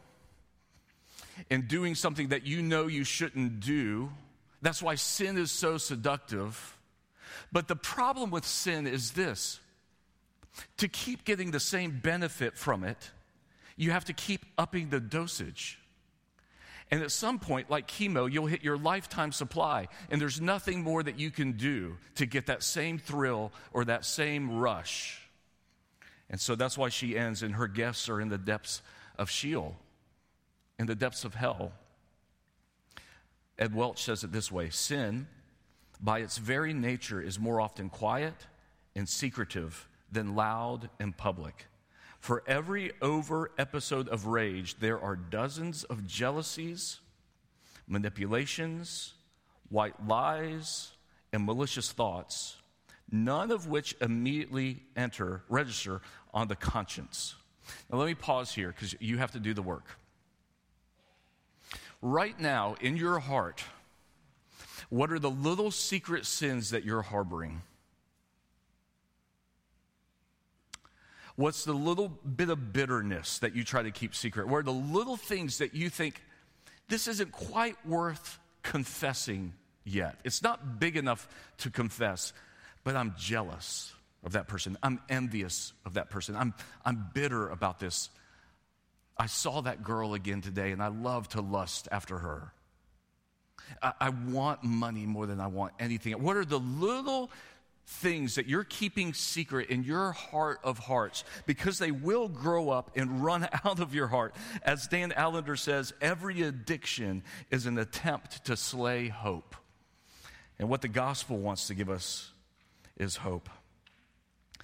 in 1.50 1.68
doing 1.68 1.96
something 1.96 2.30
that 2.30 2.46
you 2.46 2.62
know 2.62 2.88
you 2.88 3.04
shouldn't 3.04 3.60
do. 3.60 4.10
That's 4.62 4.82
why 4.82 4.96
sin 4.96 5.38
is 5.38 5.52
so 5.52 5.78
seductive. 5.78 6.78
But 7.52 7.68
the 7.68 7.76
problem 7.76 8.32
with 8.32 8.46
sin 8.46 8.88
is 8.88 9.12
this 9.12 9.60
to 10.78 10.88
keep 10.88 11.24
getting 11.24 11.52
the 11.52 11.60
same 11.60 12.00
benefit 12.02 12.58
from 12.58 12.84
it, 12.84 13.12
you 13.76 13.92
have 13.92 14.06
to 14.06 14.14
keep 14.14 14.46
upping 14.58 14.90
the 14.90 15.00
dosage. 15.00 15.80
And 16.90 17.04
at 17.04 17.12
some 17.12 17.38
point, 17.38 17.70
like 17.70 17.88
chemo, 17.88 18.32
you'll 18.32 18.48
hit 18.48 18.64
your 18.64 18.78
lifetime 18.78 19.32
supply, 19.32 19.88
and 20.10 20.22
there's 20.22 20.40
nothing 20.40 20.82
more 20.82 21.04
that 21.04 21.20
you 21.20 21.32
can 21.32 21.52
do 21.54 21.98
to 22.16 22.26
get 22.26 22.48
that 22.48 22.64
same 22.64 22.98
thrill 22.98 23.52
or 23.74 23.86
that 23.86 24.06
same 24.06 24.58
rush. 24.58 25.22
And 26.30 26.40
so 26.40 26.56
that's 26.56 26.78
why 26.78 26.90
she 26.90 27.18
ends, 27.18 27.44
and 27.44 27.56
her 27.56 27.68
guests 27.68 28.10
are 28.10 28.22
in 28.22 28.30
the 28.30 28.38
depths 28.38 28.82
of 29.18 29.30
Sheol 29.30 29.76
in 30.80 30.86
the 30.86 30.96
depths 30.96 31.24
of 31.24 31.36
hell. 31.36 31.72
Ed 33.58 33.74
Welch 33.74 34.04
says 34.04 34.24
it 34.24 34.32
this 34.32 34.52
way 34.52 34.70
Sin, 34.70 35.28
by 36.00 36.20
its 36.20 36.38
very 36.38 36.74
nature, 36.74 37.22
is 37.22 37.40
more 37.40 37.60
often 37.60 37.90
quiet 37.90 38.36
and 38.96 39.08
secretive 39.08 39.88
than 40.12 40.36
loud 40.36 40.90
and 41.00 41.16
public. 41.16 41.66
For 42.20 42.44
every 42.48 42.92
over 43.02 43.52
episode 43.58 44.08
of 44.10 44.26
rage, 44.26 44.80
there 44.80 45.00
are 45.00 45.16
dozens 45.16 45.84
of 45.84 46.08
jealousies, 46.08 47.00
manipulations, 47.88 49.14
white 49.70 50.08
lies, 50.08 50.92
and 51.32 51.46
malicious 51.46 51.92
thoughts, 51.92 52.58
none 53.12 53.52
of 53.52 53.68
which 53.68 53.96
immediately 54.02 54.84
enter, 54.96 55.44
register 55.50 56.02
on 56.34 56.48
the 56.48 56.56
conscience. 56.56 57.36
Now, 57.92 57.98
let 58.00 58.08
me 58.08 58.16
pause 58.16 58.54
here 58.54 58.70
because 58.70 58.96
you 59.00 59.18
have 59.18 59.32
to 59.32 59.40
do 59.40 59.54
the 59.54 59.62
work 59.62 59.86
right 62.02 62.40
now 62.40 62.76
in 62.82 62.98
your 62.98 63.20
heart, 63.20 63.64
what 64.90 65.12
are 65.12 65.20
the 65.20 65.30
little 65.30 65.72
secret 65.72 66.26
sins 66.26 66.72
that 66.72 66.84
you're 66.84 67.02
harboring? 67.02 67.62
What's 71.36 71.66
the 71.66 71.74
little 71.74 72.10
bit 72.10 72.50
of 72.50 72.74
bitterness 72.74 73.40
that 73.40 73.56
you 73.56 73.64
try 73.64 73.84
to 73.84 73.92
keep 73.92 74.16
secret? 74.16 74.48
What 74.48 74.58
are 74.58 74.64
the 74.64 74.72
little 74.72 75.18
things 75.18 75.60
that 75.60 75.76
you 75.76 75.90
think 75.90 76.22
this 76.88 77.08
isn't 77.08 77.32
quite 77.32 77.76
worth 77.86 78.40
confessing 78.64 79.54
yet? 79.84 80.20
It's 80.24 80.42
not 80.42 80.80
big 80.80 80.98
enough 80.98 81.28
to 81.60 81.70
confess, 81.70 82.34
but 82.84 82.96
I'm 82.96 83.14
jealous 83.20 83.94
of 84.24 84.32
that 84.32 84.48
person. 84.48 84.78
I'm 84.82 85.00
envious 85.10 85.74
of 85.86 85.94
that 85.94 86.10
person. 86.10 86.36
I'm, 86.36 86.56
I'm 86.84 87.08
bitter 87.14 87.50
about 87.50 87.80
this 87.80 88.10
I 89.20 89.26
saw 89.26 89.62
that 89.62 89.84
girl 89.84 90.14
again 90.14 90.42
today 90.42 90.72
and 90.72 90.82
I 90.82 90.88
love 90.88 91.28
to 91.30 91.42
lust 91.42 91.88
after 91.92 92.18
her. 92.20 92.54
I, 93.82 93.94
I 94.00 94.10
want 94.10 94.64
money 94.64 95.06
more 95.06 95.26
than 95.26 95.40
I 95.40 95.48
want 95.48 95.74
anything. 95.80 96.22
What 96.22 96.38
are 96.38 96.46
the 96.46 96.60
little 96.60 97.32
things 97.88 98.36
that 98.36 98.48
you're 98.48 98.66
keeping 98.66 99.14
secret 99.14 99.70
in 99.70 99.84
your 99.84 100.12
heart 100.12 100.60
of 100.64 100.78
hearts 100.78 101.24
because 101.46 101.80
they 101.80 101.92
will 101.92 102.28
grow 102.28 102.70
up 102.70 102.92
and 102.98 103.24
run 103.24 103.48
out 103.66 103.80
of 103.80 103.96
your 103.96 104.08
heart. 104.08 104.36
As 104.62 104.88
Dan 104.88 105.14
Allender 105.16 105.56
says, 105.56 105.94
every 106.02 106.42
addiction 106.42 107.24
is 107.50 107.66
an 107.66 107.78
attempt 107.78 108.46
to 108.46 108.58
slay 108.58 109.08
hope. 109.08 109.56
And 110.60 110.70
what 110.70 110.82
the 110.82 110.90
gospel 110.90 111.38
wants 111.38 111.68
to 111.68 111.76
give 111.76 111.90
us 111.90 112.32
is 112.98 113.16
hope. 113.16 113.50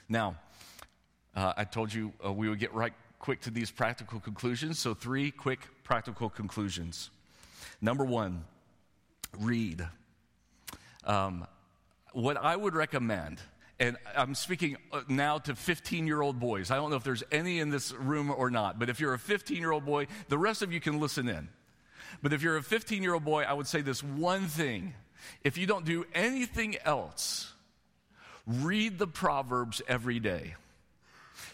Now, 0.09 0.35
uh, 1.33 1.53
I 1.55 1.63
told 1.63 1.93
you 1.93 2.11
uh, 2.23 2.31
we 2.33 2.49
would 2.49 2.59
get 2.59 2.73
right 2.73 2.93
quick 3.23 3.39
to 3.39 3.49
these 3.49 3.71
practical 3.71 4.19
conclusions. 4.19 4.77
So, 4.77 4.93
three 4.93 5.31
quick 5.31 5.61
practical 5.85 6.29
conclusions. 6.29 7.09
Number 7.79 8.03
one, 8.03 8.43
read. 9.39 9.87
Um, 11.05 11.47
what 12.11 12.35
I 12.35 12.53
would 12.53 12.75
recommend, 12.75 13.39
and 13.79 13.95
I'm 14.13 14.35
speaking 14.35 14.75
uh, 14.91 15.03
now 15.07 15.37
to 15.37 15.55
15 15.55 16.05
year 16.05 16.21
old 16.21 16.37
boys. 16.37 16.69
I 16.69 16.75
don't 16.75 16.89
know 16.89 16.97
if 16.97 17.05
there's 17.05 17.23
any 17.31 17.61
in 17.61 17.69
this 17.69 17.93
room 17.93 18.29
or 18.29 18.51
not, 18.51 18.77
but 18.77 18.89
if 18.89 18.99
you're 18.99 19.13
a 19.13 19.19
15 19.19 19.57
year 19.57 19.71
old 19.71 19.85
boy, 19.85 20.07
the 20.27 20.37
rest 20.37 20.61
of 20.61 20.73
you 20.73 20.81
can 20.81 20.99
listen 20.99 21.29
in. 21.29 21.47
But 22.21 22.33
if 22.33 22.41
you're 22.41 22.57
a 22.57 22.61
15 22.61 23.01
year 23.01 23.13
old 23.13 23.23
boy, 23.23 23.43
I 23.43 23.53
would 23.53 23.67
say 23.67 23.79
this 23.79 24.03
one 24.03 24.47
thing. 24.47 24.95
If 25.45 25.57
you 25.57 25.65
don't 25.65 25.85
do 25.85 26.03
anything 26.13 26.75
else, 26.83 27.53
read 28.45 28.99
the 28.99 29.07
Proverbs 29.07 29.81
every 29.87 30.19
day. 30.19 30.55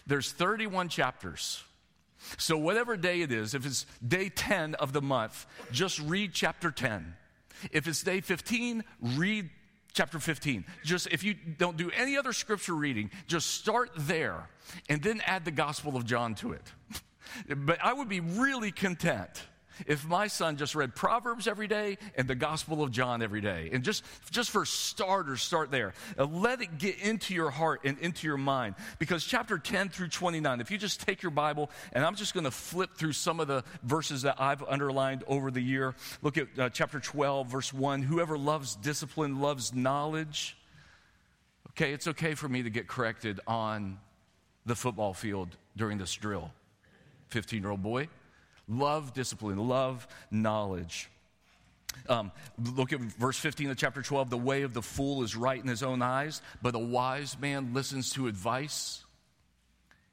There's 0.06 0.32
31 0.32 0.88
chapters. 0.88 1.62
So, 2.36 2.56
whatever 2.58 2.96
day 2.96 3.22
it 3.22 3.32
is, 3.32 3.54
if 3.54 3.64
it's 3.64 3.86
day 4.06 4.28
10 4.28 4.74
of 4.74 4.92
the 4.92 5.00
month, 5.00 5.46
just 5.72 5.98
read 6.00 6.34
chapter 6.34 6.70
10. 6.70 7.14
If 7.70 7.86
it's 7.86 8.02
day 8.02 8.20
15, 8.20 8.84
read 9.16 9.48
chapter 9.92 10.18
15. 10.18 10.64
Just 10.84 11.06
if 11.08 11.24
you 11.24 11.34
don't 11.34 11.76
do 11.76 11.90
any 11.96 12.16
other 12.16 12.32
scripture 12.32 12.74
reading, 12.74 13.10
just 13.26 13.50
start 13.54 13.90
there 13.96 14.48
and 14.88 15.02
then 15.02 15.22
add 15.26 15.44
the 15.44 15.50
Gospel 15.50 15.96
of 15.96 16.04
John 16.04 16.34
to 16.36 16.52
it. 16.52 16.72
but 17.56 17.78
I 17.82 17.92
would 17.92 18.08
be 18.08 18.20
really 18.20 18.70
content 18.70 19.42
if 19.86 20.06
my 20.06 20.26
son 20.26 20.56
just 20.56 20.74
read 20.74 20.94
Proverbs 20.94 21.46
every 21.46 21.68
day 21.68 21.98
and 22.16 22.28
the 22.28 22.34
Gospel 22.34 22.82
of 22.82 22.90
John 22.90 23.22
every 23.22 23.40
day. 23.40 23.70
And 23.72 23.82
just, 23.82 24.04
just 24.30 24.50
for 24.50 24.64
starters, 24.64 25.42
start 25.42 25.70
there. 25.70 25.94
Uh, 26.18 26.26
let 26.26 26.60
it 26.60 26.78
get 26.78 26.98
into 27.00 27.34
your 27.34 27.50
heart 27.50 27.80
and 27.84 27.98
into 27.98 28.26
your 28.26 28.36
mind. 28.36 28.74
Because 28.98 29.24
chapter 29.24 29.58
10 29.58 29.88
through 29.88 30.08
29, 30.08 30.60
if 30.60 30.70
you 30.70 30.78
just 30.78 31.00
take 31.00 31.22
your 31.22 31.30
Bible, 31.30 31.70
and 31.92 32.04
I'm 32.04 32.14
just 32.14 32.34
going 32.34 32.44
to 32.44 32.50
flip 32.50 32.94
through 32.94 33.12
some 33.12 33.40
of 33.40 33.48
the 33.48 33.64
verses 33.82 34.22
that 34.22 34.40
I've 34.40 34.62
underlined 34.62 35.24
over 35.26 35.50
the 35.50 35.60
year. 35.60 35.94
Look 36.22 36.38
at 36.38 36.46
uh, 36.58 36.68
chapter 36.70 37.00
12, 37.00 37.46
verse 37.46 37.72
1. 37.72 38.02
Whoever 38.02 38.38
loves 38.38 38.76
discipline 38.76 39.40
loves 39.40 39.74
knowledge. 39.74 40.56
Okay, 41.70 41.92
it's 41.92 42.08
okay 42.08 42.34
for 42.34 42.48
me 42.48 42.62
to 42.62 42.70
get 42.70 42.88
corrected 42.88 43.40
on 43.46 43.98
the 44.66 44.74
football 44.74 45.14
field 45.14 45.56
during 45.76 45.98
this 45.98 46.14
drill. 46.14 46.50
15 47.28 47.62
year 47.62 47.70
old 47.70 47.82
boy. 47.82 48.08
Love 48.70 49.12
discipline, 49.12 49.58
love 49.58 50.06
knowledge. 50.30 51.10
Um, 52.08 52.30
look 52.76 52.92
at 52.92 53.00
verse 53.00 53.36
15 53.36 53.70
of 53.70 53.76
chapter 53.76 54.00
12. 54.00 54.30
The 54.30 54.38
way 54.38 54.62
of 54.62 54.74
the 54.74 54.82
fool 54.82 55.22
is 55.24 55.34
right 55.34 55.60
in 55.60 55.68
his 55.68 55.82
own 55.82 56.02
eyes, 56.02 56.40
but 56.62 56.74
a 56.76 56.78
wise 56.78 57.38
man 57.38 57.74
listens 57.74 58.12
to 58.12 58.28
advice. 58.28 59.04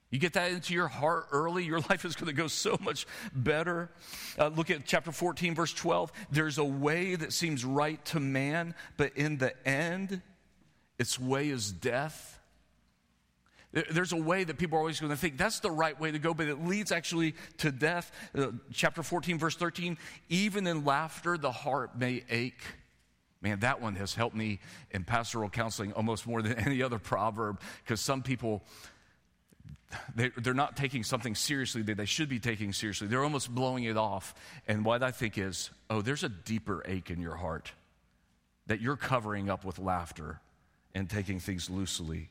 You 0.10 0.20
get 0.20 0.34
that 0.34 0.52
into 0.52 0.74
your 0.74 0.88
heart 0.88 1.28
early, 1.32 1.66
your 1.66 1.80
life 1.90 2.04
is 2.04 2.16
going 2.16 2.28
to 2.28 2.34
go 2.34 2.48
so 2.48 2.78
much 2.82 3.06
better. 3.34 3.92
Uh, 4.40 4.48
look 4.48 4.72
at 4.72 4.86
chapter 4.86 5.12
14, 5.12 5.54
verse 5.54 5.74
12. 5.74 6.12
There's 6.32 6.58
a 6.58 6.66
way 6.66 7.16
that 7.16 7.34
seems 7.34 7.64
right 7.64 8.04
to 8.06 8.20
man, 8.20 8.74
but 8.96 9.16
in 9.16 9.38
the 9.38 9.54
end, 9.68 10.22
its 10.98 11.20
way 11.20 11.50
is 11.50 11.72
death. 11.72 12.37
There's 13.74 14.14
a 14.14 14.18
way 14.18 14.44
that 14.46 14.58
people 14.58 14.78
are 14.78 14.80
always 14.80 15.00
going 15.00 15.12
to 15.12 15.18
think 15.18 15.38
that's 15.38 15.60
the 15.60 15.72
right 15.72 16.00
way 16.00 16.12
to 16.12 16.20
go, 16.20 16.34
but 16.34 16.48
it 16.48 16.66
leads 16.66 16.92
actually 16.92 17.36
to 17.58 17.72
death. 17.72 18.12
Uh, 18.36 18.48
chapter 18.72 19.04
14, 19.04 19.38
verse 19.38 19.56
13 19.56 19.98
even 20.30 20.66
in 20.68 20.86
laughter, 20.86 21.38
the 21.38 21.52
heart 21.52 21.98
may 21.98 22.24
ache. 22.30 22.64
Man, 23.42 23.60
that 23.60 23.82
one 23.82 23.96
has 23.96 24.16
helped 24.16 24.36
me 24.36 24.60
in 24.92 25.04
pastoral 25.04 25.50
counseling 25.50 25.94
almost 25.94 26.26
more 26.26 26.42
than 26.42 26.54
any 26.66 26.82
other 26.82 26.98
proverb 26.98 27.60
because 27.84 28.00
some 28.00 28.24
people, 28.24 28.64
they, 30.16 30.32
are 30.46 30.54
not 30.54 30.78
taking 30.78 31.04
something 31.04 31.36
seriously 31.36 31.82
that 31.84 31.98
they 31.98 32.06
should 32.06 32.30
be 32.30 32.40
taking 32.40 32.72
seriously. 32.74 33.08
They're 33.08 33.24
almost 33.24 33.54
blowing 33.54 33.84
it 33.84 33.98
off. 33.98 34.34
And 34.68 34.86
what 34.86 35.04
I 35.04 35.12
think 35.12 35.38
is, 35.38 35.70
oh, 35.90 36.02
there's 36.02 36.24
a 36.24 36.30
deeper 36.30 36.84
ache 36.86 37.12
in 37.12 37.22
your 37.22 37.36
heart 37.36 37.74
that 38.68 38.82
you're 38.82 38.98
covering 38.98 39.50
up 39.50 39.66
with 39.66 39.78
laughter 39.78 40.40
and 40.96 41.10
taking 41.10 41.40
things 41.40 41.70
loosely. 41.70 42.30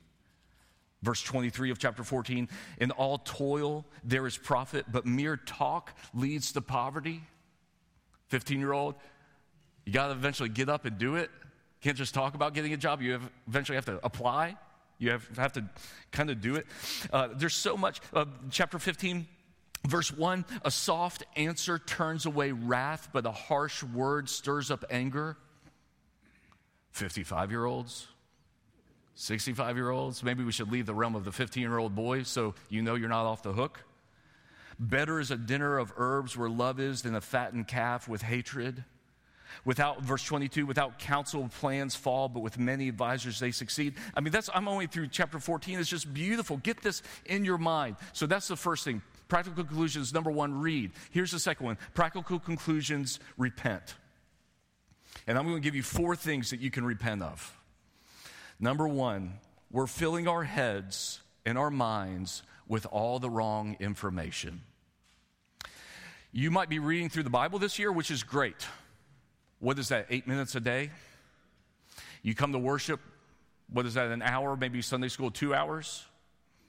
Verse 1.02 1.22
23 1.22 1.70
of 1.70 1.78
chapter 1.78 2.02
14 2.02 2.48
In 2.78 2.90
all 2.92 3.18
toil 3.18 3.84
there 4.02 4.26
is 4.26 4.36
profit, 4.36 4.86
but 4.90 5.06
mere 5.06 5.36
talk 5.36 5.92
leads 6.14 6.52
to 6.52 6.60
poverty. 6.60 7.22
15 8.28 8.58
year 8.58 8.72
old, 8.72 8.94
you 9.84 9.92
got 9.92 10.08
to 10.08 10.12
eventually 10.12 10.48
get 10.48 10.68
up 10.68 10.84
and 10.84 10.98
do 10.98 11.16
it. 11.16 11.30
Can't 11.80 11.96
just 11.96 12.14
talk 12.14 12.34
about 12.34 12.54
getting 12.54 12.72
a 12.72 12.76
job, 12.76 13.02
you 13.02 13.12
have, 13.12 13.30
eventually 13.46 13.76
have 13.76 13.84
to 13.86 14.00
apply. 14.04 14.56
You 14.98 15.10
have, 15.10 15.28
have 15.36 15.52
to 15.52 15.64
kind 16.10 16.30
of 16.30 16.40
do 16.40 16.56
it. 16.56 16.66
Uh, 17.12 17.28
there's 17.34 17.54
so 17.54 17.76
much. 17.76 18.00
Uh, 18.12 18.24
chapter 18.50 18.78
15, 18.78 19.26
verse 19.86 20.10
1 20.10 20.44
A 20.64 20.70
soft 20.70 21.24
answer 21.36 21.78
turns 21.78 22.26
away 22.26 22.52
wrath, 22.52 23.10
but 23.12 23.26
a 23.26 23.30
harsh 23.30 23.82
word 23.82 24.28
stirs 24.28 24.70
up 24.70 24.84
anger. 24.90 25.36
55 26.92 27.50
year 27.50 27.66
olds, 27.66 28.08
65 29.16 29.76
year 29.76 29.90
olds, 29.90 30.22
maybe 30.22 30.44
we 30.44 30.52
should 30.52 30.70
leave 30.70 30.86
the 30.86 30.94
realm 30.94 31.16
of 31.16 31.24
the 31.24 31.32
15 31.32 31.62
year 31.62 31.78
old 31.78 31.94
boy 31.94 32.22
so 32.22 32.54
you 32.68 32.82
know 32.82 32.94
you're 32.94 33.08
not 33.08 33.26
off 33.26 33.42
the 33.42 33.52
hook. 33.52 33.82
Better 34.78 35.18
is 35.18 35.30
a 35.30 35.36
dinner 35.36 35.78
of 35.78 35.92
herbs 35.96 36.36
where 36.36 36.50
love 36.50 36.78
is 36.78 37.00
than 37.02 37.14
a 37.14 37.20
fattened 37.20 37.66
calf 37.66 38.08
with 38.08 38.20
hatred. 38.20 38.84
Without, 39.64 40.02
verse 40.02 40.22
22, 40.22 40.66
without 40.66 40.98
counsel, 40.98 41.48
plans 41.60 41.96
fall, 41.96 42.28
but 42.28 42.40
with 42.40 42.58
many 42.58 42.88
advisors, 42.88 43.40
they 43.40 43.50
succeed. 43.50 43.94
I 44.14 44.20
mean, 44.20 44.32
that's, 44.32 44.50
I'm 44.54 44.68
only 44.68 44.86
through 44.86 45.08
chapter 45.08 45.38
14. 45.38 45.78
It's 45.78 45.88
just 45.88 46.12
beautiful. 46.12 46.58
Get 46.58 46.82
this 46.82 47.02
in 47.24 47.42
your 47.42 47.56
mind. 47.56 47.96
So 48.12 48.26
that's 48.26 48.48
the 48.48 48.56
first 48.56 48.84
thing. 48.84 49.00
Practical 49.28 49.64
conclusions, 49.64 50.12
number 50.12 50.30
one, 50.30 50.60
read. 50.60 50.92
Here's 51.10 51.32
the 51.32 51.38
second 51.38 51.64
one 51.64 51.78
practical 51.94 52.38
conclusions, 52.38 53.18
repent. 53.38 53.94
And 55.26 55.38
I'm 55.38 55.44
going 55.44 55.56
to 55.56 55.62
give 55.62 55.74
you 55.74 55.82
four 55.82 56.14
things 56.14 56.50
that 56.50 56.60
you 56.60 56.70
can 56.70 56.84
repent 56.84 57.22
of. 57.22 57.55
Number 58.58 58.88
one, 58.88 59.34
we're 59.70 59.86
filling 59.86 60.28
our 60.28 60.44
heads 60.44 61.20
and 61.44 61.58
our 61.58 61.70
minds 61.70 62.42
with 62.66 62.86
all 62.90 63.18
the 63.18 63.30
wrong 63.30 63.76
information. 63.80 64.62
You 66.32 66.50
might 66.50 66.68
be 66.68 66.78
reading 66.78 67.08
through 67.08 67.22
the 67.22 67.30
Bible 67.30 67.58
this 67.58 67.78
year, 67.78 67.92
which 67.92 68.10
is 68.10 68.22
great. 68.22 68.66
What 69.58 69.78
is 69.78 69.88
that, 69.88 70.06
eight 70.10 70.26
minutes 70.26 70.54
a 70.54 70.60
day? 70.60 70.90
You 72.22 72.34
come 72.34 72.52
to 72.52 72.58
worship, 72.58 73.00
what 73.70 73.86
is 73.86 73.94
that, 73.94 74.10
an 74.10 74.22
hour, 74.22 74.56
maybe 74.56 74.82
Sunday 74.82 75.08
school, 75.08 75.30
two 75.30 75.54
hours? 75.54 76.04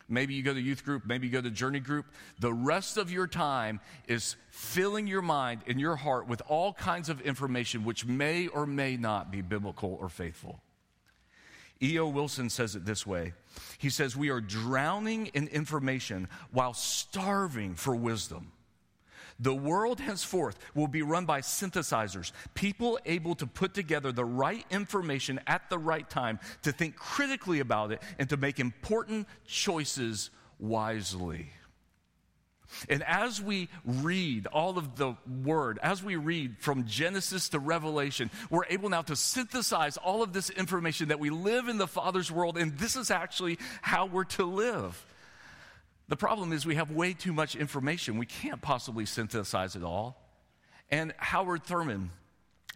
Maybe 0.09 0.35
you 0.35 0.43
go 0.43 0.53
to 0.53 0.61
youth 0.61 0.85
group, 0.85 1.05
maybe 1.05 1.27
you 1.27 1.33
go 1.33 1.41
to 1.41 1.49
journey 1.49 1.81
group. 1.81 2.05
The 2.39 2.53
rest 2.53 2.97
of 2.97 3.11
your 3.11 3.27
time 3.27 3.81
is 4.07 4.37
filling 4.51 5.05
your 5.05 5.21
mind 5.21 5.61
and 5.67 5.81
your 5.81 5.97
heart 5.97 6.27
with 6.27 6.41
all 6.47 6.71
kinds 6.73 7.09
of 7.09 7.19
information 7.21 7.83
which 7.83 8.05
may 8.05 8.47
or 8.47 8.65
may 8.65 8.95
not 8.95 9.31
be 9.31 9.41
biblical 9.41 9.97
or 9.99 10.07
faithful. 10.07 10.61
E.O. 11.81 12.07
Wilson 12.07 12.49
says 12.49 12.75
it 12.75 12.85
this 12.85 13.05
way 13.05 13.33
He 13.77 13.89
says, 13.89 14.15
We 14.15 14.29
are 14.29 14.41
drowning 14.41 15.27
in 15.27 15.47
information 15.47 16.27
while 16.51 16.73
starving 16.73 17.75
for 17.75 17.95
wisdom. 17.95 18.51
The 19.39 19.53
world 19.53 19.99
henceforth 19.99 20.57
will 20.73 20.87
be 20.87 21.03
run 21.03 21.25
by 21.25 21.41
synthesizers, 21.41 22.31
people 22.55 22.97
able 23.05 23.35
to 23.35 23.45
put 23.45 23.75
together 23.75 24.11
the 24.11 24.25
right 24.25 24.65
information 24.71 25.39
at 25.45 25.69
the 25.69 25.77
right 25.77 26.09
time, 26.09 26.39
to 26.63 26.71
think 26.71 26.95
critically 26.95 27.59
about 27.59 27.91
it, 27.91 28.01
and 28.17 28.27
to 28.29 28.37
make 28.37 28.59
important 28.59 29.27
choices 29.45 30.31
wisely. 30.57 31.51
And 32.89 33.03
as 33.03 33.41
we 33.41 33.69
read 33.85 34.47
all 34.47 34.77
of 34.77 34.95
the 34.95 35.15
word, 35.43 35.79
as 35.81 36.03
we 36.03 36.15
read 36.15 36.57
from 36.59 36.85
Genesis 36.85 37.49
to 37.49 37.59
Revelation, 37.59 38.29
we're 38.49 38.65
able 38.69 38.89
now 38.89 39.01
to 39.03 39.15
synthesize 39.15 39.97
all 39.97 40.23
of 40.23 40.33
this 40.33 40.49
information 40.49 41.09
that 41.09 41.19
we 41.19 41.29
live 41.29 41.67
in 41.67 41.77
the 41.77 41.87
Father's 41.87 42.31
world, 42.31 42.57
and 42.57 42.77
this 42.77 42.95
is 42.95 43.11
actually 43.11 43.57
how 43.81 44.05
we're 44.05 44.25
to 44.25 44.45
live. 44.45 45.05
The 46.09 46.15
problem 46.15 46.53
is 46.53 46.65
we 46.65 46.75
have 46.75 46.91
way 46.91 47.13
too 47.13 47.33
much 47.33 47.55
information. 47.55 48.17
We 48.17 48.25
can't 48.25 48.61
possibly 48.61 49.05
synthesize 49.05 49.75
it 49.75 49.83
all. 49.83 50.21
And 50.89 51.13
Howard 51.17 51.63
Thurman, 51.63 52.11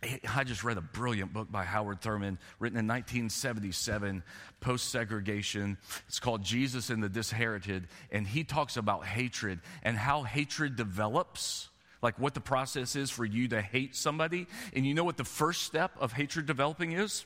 I 0.04 0.44
just 0.44 0.64
read 0.64 0.78
a 0.78 0.82
brilliant 0.82 1.32
book 1.32 1.52
by 1.52 1.64
Howard 1.64 2.02
Thurman, 2.02 2.40
written 2.60 2.80
in 2.80 2.88
1977, 2.88 4.24
post 4.60 4.90
segregation. 4.90 5.78
It's 6.08 6.20
called 6.20 6.44
Jesus 6.44 6.90
and 6.90 7.04
the 7.04 7.10
Disinherited. 7.10 7.88
And 8.12 8.26
he 8.26 8.44
talks 8.44 8.78
about 8.78 9.06
hatred 9.06 9.60
and 9.84 9.96
how 9.96 10.24
hatred 10.24 10.76
develops, 10.76 11.70
like 12.02 12.18
what 12.18 12.34
the 12.34 12.42
process 12.42 12.96
is 12.96 13.12
for 13.12 13.26
you 13.26 13.50
to 13.50 13.62
hate 13.62 13.96
somebody. 13.96 14.48
And 14.74 14.88
you 14.88 14.96
know 14.96 15.04
what 15.04 15.18
the 15.18 15.24
first 15.24 15.64
step 15.64 15.92
of 16.00 16.14
hatred 16.14 16.48
developing 16.48 16.94
is? 16.94 17.26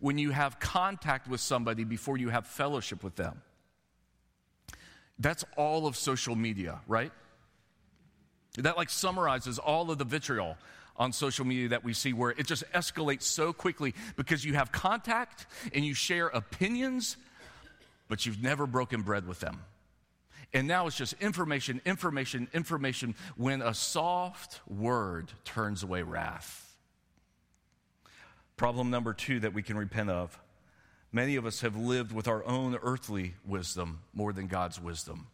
When 0.00 0.18
you 0.18 0.32
have 0.32 0.58
contact 0.58 1.28
with 1.28 1.40
somebody 1.40 1.84
before 1.84 2.16
you 2.16 2.30
have 2.30 2.48
fellowship 2.48 3.04
with 3.04 3.14
them. 3.14 3.42
That's 5.20 5.44
all 5.56 5.86
of 5.86 5.96
social 5.96 6.34
media, 6.34 6.80
right? 6.88 7.12
That 8.56 8.76
like 8.76 8.90
summarizes 8.90 9.60
all 9.60 9.92
of 9.92 9.98
the 9.98 10.04
vitriol 10.04 10.56
on 10.98 11.12
social 11.12 11.44
media 11.44 11.68
that 11.68 11.84
we 11.84 11.92
see 11.92 12.12
where 12.12 12.30
it 12.30 12.46
just 12.46 12.64
escalates 12.72 13.22
so 13.22 13.52
quickly 13.52 13.94
because 14.16 14.44
you 14.44 14.54
have 14.54 14.72
contact 14.72 15.46
and 15.72 15.84
you 15.84 15.94
share 15.94 16.26
opinions, 16.28 17.16
but 18.08 18.26
you've 18.26 18.42
never 18.42 18.66
broken 18.66 19.02
bread 19.02 19.26
with 19.26 19.40
them. 19.40 19.62
And 20.52 20.66
now 20.66 20.86
it's 20.86 20.96
just 20.96 21.14
information, 21.20 21.80
information, 21.84 22.48
information 22.54 23.14
when 23.36 23.60
a 23.60 23.74
soft 23.74 24.60
word 24.66 25.30
turns 25.44 25.82
away 25.82 26.02
wrath. 26.02 26.64
Problem 28.56 28.90
number 28.90 29.12
two 29.12 29.40
that 29.40 29.52
we 29.52 29.62
can 29.62 29.76
repent 29.76 30.10
of 30.10 30.38
many 31.12 31.36
of 31.36 31.46
us 31.46 31.60
have 31.60 31.76
lived 31.76 32.12
with 32.12 32.28
our 32.28 32.44
own 32.44 32.76
earthly 32.82 33.34
wisdom 33.46 34.00
more 34.12 34.32
than 34.32 34.46
God's 34.46 34.80
wisdom. 34.80 35.28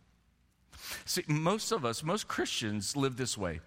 See, 1.05 1.25
most 1.27 1.73
of 1.73 1.85
us, 1.85 2.03
most 2.03 2.29
Christians 2.29 2.97
live 2.97 3.17
this 3.17 3.39
way 3.39 3.61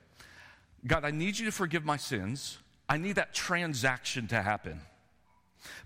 God, 0.86 1.04
I 1.04 1.12
need 1.12 1.40
you 1.40 1.46
to 1.46 1.52
forgive 1.52 1.84
my 1.84 1.98
sins. 1.98 2.58
I 2.88 2.98
need 2.98 3.14
that 3.16 3.34
transaction 3.34 4.28
to 4.28 4.42
happen. 4.42 4.80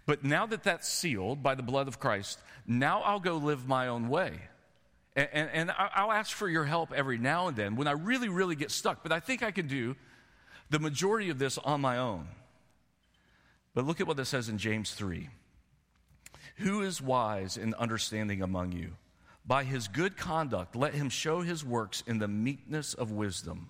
But 0.05 0.23
now 0.23 0.45
that 0.45 0.63
that's 0.63 0.87
sealed 0.87 1.41
by 1.41 1.55
the 1.55 1.63
blood 1.63 1.87
of 1.87 1.99
Christ, 1.99 2.39
now 2.67 3.01
I'll 3.01 3.19
go 3.19 3.37
live 3.37 3.67
my 3.67 3.87
own 3.87 4.09
way. 4.09 4.33
And, 5.15 5.29
and, 5.33 5.49
and, 5.53 5.71
I'll 5.77 6.11
ask 6.11 6.35
for 6.35 6.47
your 6.47 6.63
help 6.63 6.93
every 6.93 7.17
now 7.17 7.47
and 7.47 7.57
then 7.57 7.75
when 7.75 7.87
I 7.87 7.91
really, 7.91 8.29
really 8.29 8.55
get 8.55 8.71
stuck. 8.71 9.03
But 9.03 9.11
I 9.11 9.19
think 9.19 9.43
I 9.43 9.51
can 9.51 9.67
do 9.67 9.95
the 10.69 10.79
majority 10.79 11.29
of 11.29 11.37
this 11.37 11.57
on 11.57 11.81
my 11.81 11.97
own. 11.97 12.27
But 13.73 13.85
look 13.85 13.99
at 13.99 14.07
what 14.07 14.19
it 14.19 14.25
says 14.25 14.47
in 14.47 14.57
James 14.57 14.91
3 14.91 15.29
Who 16.57 16.81
is 16.81 17.01
wise 17.01 17.57
and 17.57 17.73
understanding 17.75 18.41
among 18.41 18.71
you? 18.71 18.91
By 19.45 19.63
his 19.63 19.87
good 19.87 20.15
conduct, 20.15 20.75
let 20.75 20.93
him 20.93 21.09
show 21.09 21.41
his 21.41 21.65
works 21.65 22.03
in 22.07 22.19
the 22.19 22.27
meekness 22.27 22.93
of 22.93 23.11
wisdom. 23.11 23.69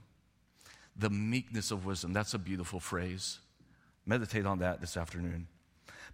The 0.98 1.10
meekness 1.10 1.72
of 1.72 1.86
wisdom. 1.86 2.14
That's 2.14 2.34
a 2.34 2.40
beautiful 2.40 2.80
phrase. 2.80 3.40
Meditate 4.06 4.46
on 4.46 4.60
that 4.60 4.82
this 4.82 4.98
afternoon. 4.98 5.48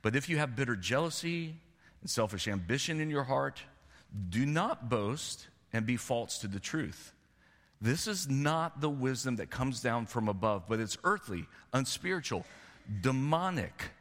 But 0.02 0.16
if 0.16 0.30
you 0.30 0.38
have 0.38 0.56
bitter 0.56 0.76
jealousy 0.76 1.56
and 2.02 2.10
selfish 2.10 2.48
ambition 2.48 3.00
in 3.00 3.10
your 3.10 3.24
heart, 3.24 3.62
do 4.30 4.46
not 4.46 4.90
boast 4.90 5.48
and 5.74 5.86
be 5.86 5.98
false 5.98 6.40
to 6.40 6.48
the 6.48 6.60
truth. 6.60 7.14
This 7.80 8.08
is 8.08 8.30
not 8.30 8.82
the 8.82 8.90
wisdom 8.90 9.36
that 9.36 9.50
comes 9.50 9.82
down 9.82 10.08
from 10.08 10.28
above, 10.28 10.64
but 10.68 10.80
it's 10.80 10.98
earthly, 11.04 11.46
unspiritual, 11.74 12.46
demonic. 13.02 13.92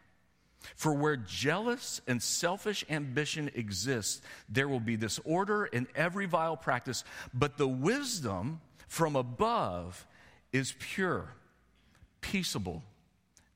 For 0.75 0.93
where 0.93 1.17
jealous 1.17 2.01
and 2.09 2.21
selfish 2.23 2.85
ambition 2.91 3.51
exists, 3.55 4.23
there 4.49 4.69
will 4.69 4.81
be 4.81 4.97
disorder 4.97 5.67
in 5.67 5.87
every 5.95 6.27
vile 6.27 6.57
practice. 6.57 7.05
But 7.33 7.57
the 7.57 7.69
wisdom 7.69 8.61
from 8.89 9.15
above 9.15 10.07
is 10.53 10.75
pure, 10.79 11.35
peaceable, 12.21 12.83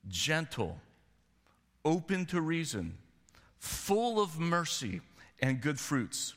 gentle, 0.09 0.81
open 1.85 2.27
to 2.27 2.41
reason, 2.41 2.99
full 3.59 4.21
of 4.21 4.39
mercy 4.39 5.01
and 5.41 5.61
good 5.61 5.79
fruits 5.79 6.35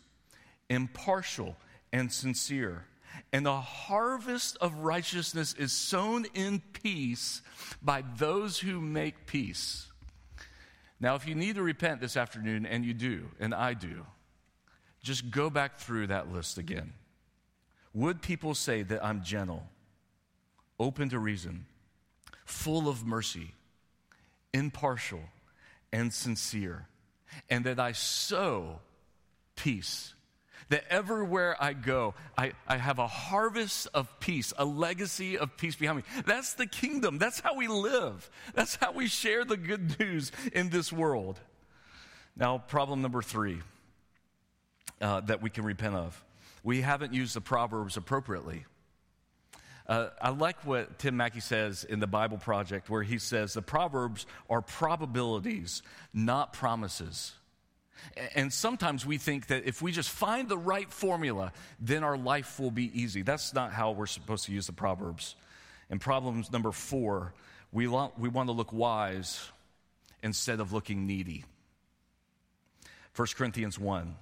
impartial, 0.69 1.55
and 1.91 2.11
sincere. 2.11 2.85
And 3.31 3.45
the 3.45 3.61
harvest 3.61 4.57
of 4.59 4.73
righteousness 4.79 5.53
is 5.53 5.71
sown 5.71 6.25
in 6.33 6.61
peace 6.73 7.41
by 7.81 8.03
those 8.17 8.59
who 8.59 8.81
make 8.81 9.27
peace. 9.27 9.87
Now, 10.99 11.15
if 11.15 11.27
you 11.27 11.35
need 11.35 11.55
to 11.55 11.63
repent 11.63 12.01
this 12.01 12.17
afternoon, 12.17 12.65
and 12.65 12.85
you 12.85 12.93
do, 12.93 13.29
and 13.39 13.53
I 13.53 13.73
do, 13.73 14.05
just 15.03 15.29
go 15.29 15.49
back 15.49 15.77
through 15.77 16.07
that 16.07 16.31
list 16.31 16.57
again. 16.57 16.93
Would 17.93 18.21
people 18.21 18.55
say 18.55 18.83
that 18.83 19.03
I'm 19.03 19.23
gentle, 19.23 19.63
open 20.79 21.09
to 21.09 21.19
reason, 21.19 21.65
full 22.45 22.87
of 22.87 23.05
mercy, 23.05 23.53
impartial, 24.53 25.21
and 25.91 26.13
sincere, 26.13 26.87
and 27.49 27.65
that 27.65 27.79
I 27.79 27.91
sow 27.91 28.79
peace 29.55 30.13
that 30.69 30.85
everywhere 30.89 31.55
I 31.59 31.73
go, 31.73 32.15
I, 32.37 32.53
I 32.67 32.77
have 32.77 32.97
a 32.97 33.07
harvest 33.07 33.87
of 33.93 34.19
peace, 34.19 34.53
a 34.57 34.65
legacy 34.65 35.37
of 35.37 35.55
peace 35.57 35.75
behind 35.75 35.97
me. 35.97 36.03
That's 36.25 36.53
the 36.55 36.65
kingdom. 36.65 37.17
That's 37.17 37.39
how 37.39 37.55
we 37.55 37.67
live. 37.67 38.29
That's 38.55 38.75
how 38.75 38.91
we 38.91 39.07
share 39.07 39.45
the 39.45 39.57
good 39.57 39.99
news 39.99 40.31
in 40.51 40.69
this 40.69 40.91
world. 40.91 41.39
Now, 42.35 42.57
problem 42.57 43.01
number 43.01 43.21
three 43.21 43.61
uh, 45.01 45.21
that 45.21 45.41
we 45.41 45.49
can 45.49 45.63
repent 45.63 45.95
of 45.95 46.23
we 46.63 46.81
haven't 46.81 47.13
used 47.13 47.35
the 47.35 47.41
Proverbs 47.41 47.97
appropriately. 47.97 48.65
Uh, 49.87 50.09
I 50.21 50.29
like 50.29 50.65
what 50.65 50.97
Tim 50.99 51.17
Mackie 51.17 51.41
says 51.41 51.83
in 51.83 51.99
the 51.99 52.07
Bible 52.07 52.37
Project, 52.37 52.89
where 52.89 53.03
he 53.03 53.17
says 53.17 53.53
the 53.53 53.61
Proverbs 53.61 54.25
are 54.49 54.61
probabilities, 54.61 55.81
not 56.13 56.53
promises. 56.53 57.33
And 58.35 58.51
sometimes 58.51 59.05
we 59.05 59.17
think 59.17 59.47
that 59.47 59.65
if 59.65 59.81
we 59.81 59.91
just 59.91 60.09
find 60.09 60.47
the 60.47 60.57
right 60.57 60.91
formula, 60.91 61.51
then 61.79 62.03
our 62.03 62.17
life 62.17 62.59
will 62.59 62.71
be 62.71 62.97
easy. 62.99 63.21
That's 63.21 63.53
not 63.53 63.71
how 63.71 63.91
we're 63.91 64.05
supposed 64.05 64.45
to 64.45 64.53
use 64.53 64.67
the 64.67 64.73
Proverbs. 64.73 65.35
And 65.89 65.99
problems 65.99 66.51
number 66.51 66.71
four, 66.71 67.33
we 67.71 67.87
we 67.87 68.29
want 68.29 68.47
to 68.47 68.53
look 68.53 68.71
wise 68.71 69.49
instead 70.21 70.59
of 70.59 70.71
looking 70.71 71.05
needy. 71.05 71.45
1 73.15 73.27
Corinthians 73.35 73.77
1. 73.77 74.15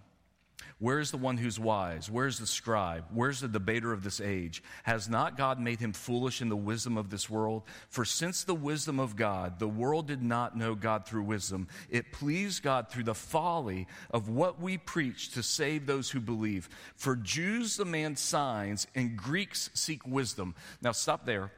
Where's 0.79 1.11
the 1.11 1.17
one 1.17 1.37
who's 1.37 1.59
wise? 1.59 2.09
Where's 2.09 2.39
the 2.39 2.47
scribe? 2.47 3.05
Where's 3.13 3.41
the 3.41 3.47
debater 3.47 3.93
of 3.93 4.03
this 4.03 4.19
age? 4.19 4.63
Has 4.83 5.07
not 5.07 5.37
God 5.37 5.59
made 5.59 5.79
him 5.79 5.93
foolish 5.93 6.41
in 6.41 6.49
the 6.49 6.55
wisdom 6.55 6.97
of 6.97 7.09
this 7.09 7.29
world? 7.29 7.63
For 7.89 8.03
since 8.03 8.43
the 8.43 8.55
wisdom 8.55 8.99
of 8.99 9.15
God, 9.15 9.59
the 9.59 9.67
world 9.67 10.07
did 10.07 10.21
not 10.23 10.57
know 10.57 10.73
God 10.73 11.05
through 11.05 11.23
wisdom, 11.23 11.67
it 11.89 12.11
pleased 12.11 12.63
God 12.63 12.89
through 12.89 13.03
the 13.03 13.13
folly 13.13 13.87
of 14.09 14.29
what 14.29 14.59
we 14.59 14.77
preach 14.77 15.31
to 15.33 15.43
save 15.43 15.85
those 15.85 16.09
who 16.09 16.19
believe. 16.19 16.69
For 16.95 17.15
Jews 17.15 17.77
demand 17.77 18.17
signs, 18.17 18.87
and 18.95 19.15
Greeks 19.15 19.69
seek 19.73 20.05
wisdom. 20.07 20.55
Now 20.81 20.93
stop 20.93 21.25
there. 21.25 21.51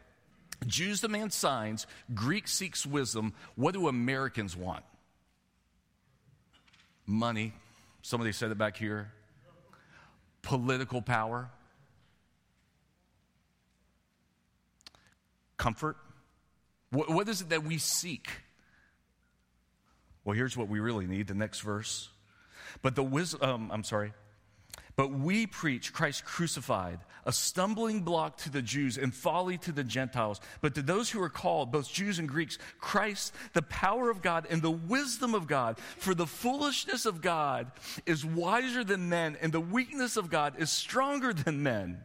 Jews 0.68 1.02
demand 1.02 1.34
signs, 1.34 1.88
Greeks 2.14 2.54
seeks 2.54 2.86
wisdom. 2.86 3.34
What 3.56 3.74
do 3.74 3.88
Americans 3.88 4.56
want? 4.56 4.84
Money 7.06 7.54
Somebody 8.04 8.34
said 8.34 8.52
it 8.52 8.58
back 8.58 8.76
here. 8.76 9.14
Political 10.42 11.02
power, 11.04 11.50
comfort. 15.56 15.96
What, 16.92 17.10
what 17.10 17.30
is 17.30 17.40
it 17.40 17.50
that 17.50 17.64
we 17.64 17.78
seek? 17.78 18.28
Well, 20.26 20.36
here's 20.36 20.58
what 20.58 20.68
we 20.68 20.82
really 20.82 21.08
need 21.08 21.28
the 21.28 21.34
next 21.34 21.62
verse. 21.62 22.10
But 22.82 22.96
the 22.96 23.04
wisdom, 23.04 23.42
um, 23.42 23.72
I'm 23.72 23.86
sorry, 23.86 24.12
but 24.96 25.12
we 25.12 25.48
preach 25.48 25.92
Christ 25.94 26.24
crucified, 26.24 27.00
a 27.26 27.32
stumbling 27.32 28.02
block 28.02 28.38
to 28.40 28.50
the 28.50 28.62
Jews 28.62 28.98
and 28.98 29.14
folly 29.14 29.58
to 29.60 29.72
the 29.72 29.84
Gentiles. 29.84 30.40
But 30.62 30.76
to 30.76 30.82
those 30.82 31.10
who 31.10 31.22
are 31.22 31.30
called, 31.30 31.72
both 31.72 31.92
Jews 31.92 32.20
and 32.20 32.30
Greeks, 32.30 32.60
Christ, 32.80 33.34
the 33.54 33.62
power 33.64 34.10
of 34.10 34.22
God 34.22 34.46
and 34.50 34.62
the 34.62 34.72
wisdom 34.72 35.34
of 35.34 35.48
God. 35.48 35.80
For 35.98 36.14
the 36.14 36.28
foolishness 36.28 37.06
of 37.06 37.22
God 37.22 37.72
is 38.06 38.26
wiser 38.26 38.84
than 38.84 39.10
men, 39.10 39.38
and 39.42 39.52
the 39.52 39.60
weakness 39.60 40.18
of 40.18 40.30
God 40.30 40.56
is 40.60 40.70
stronger 40.70 41.34
than 41.34 41.64
men. 41.64 42.00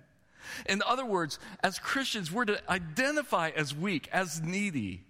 In 0.66 0.82
other 0.86 1.04
words, 1.04 1.38
as 1.62 1.78
Christians, 1.78 2.32
we're 2.32 2.46
to 2.46 2.70
identify 2.70 3.50
as 3.50 3.74
weak, 3.74 4.08
as 4.12 4.40
needy. 4.40 5.04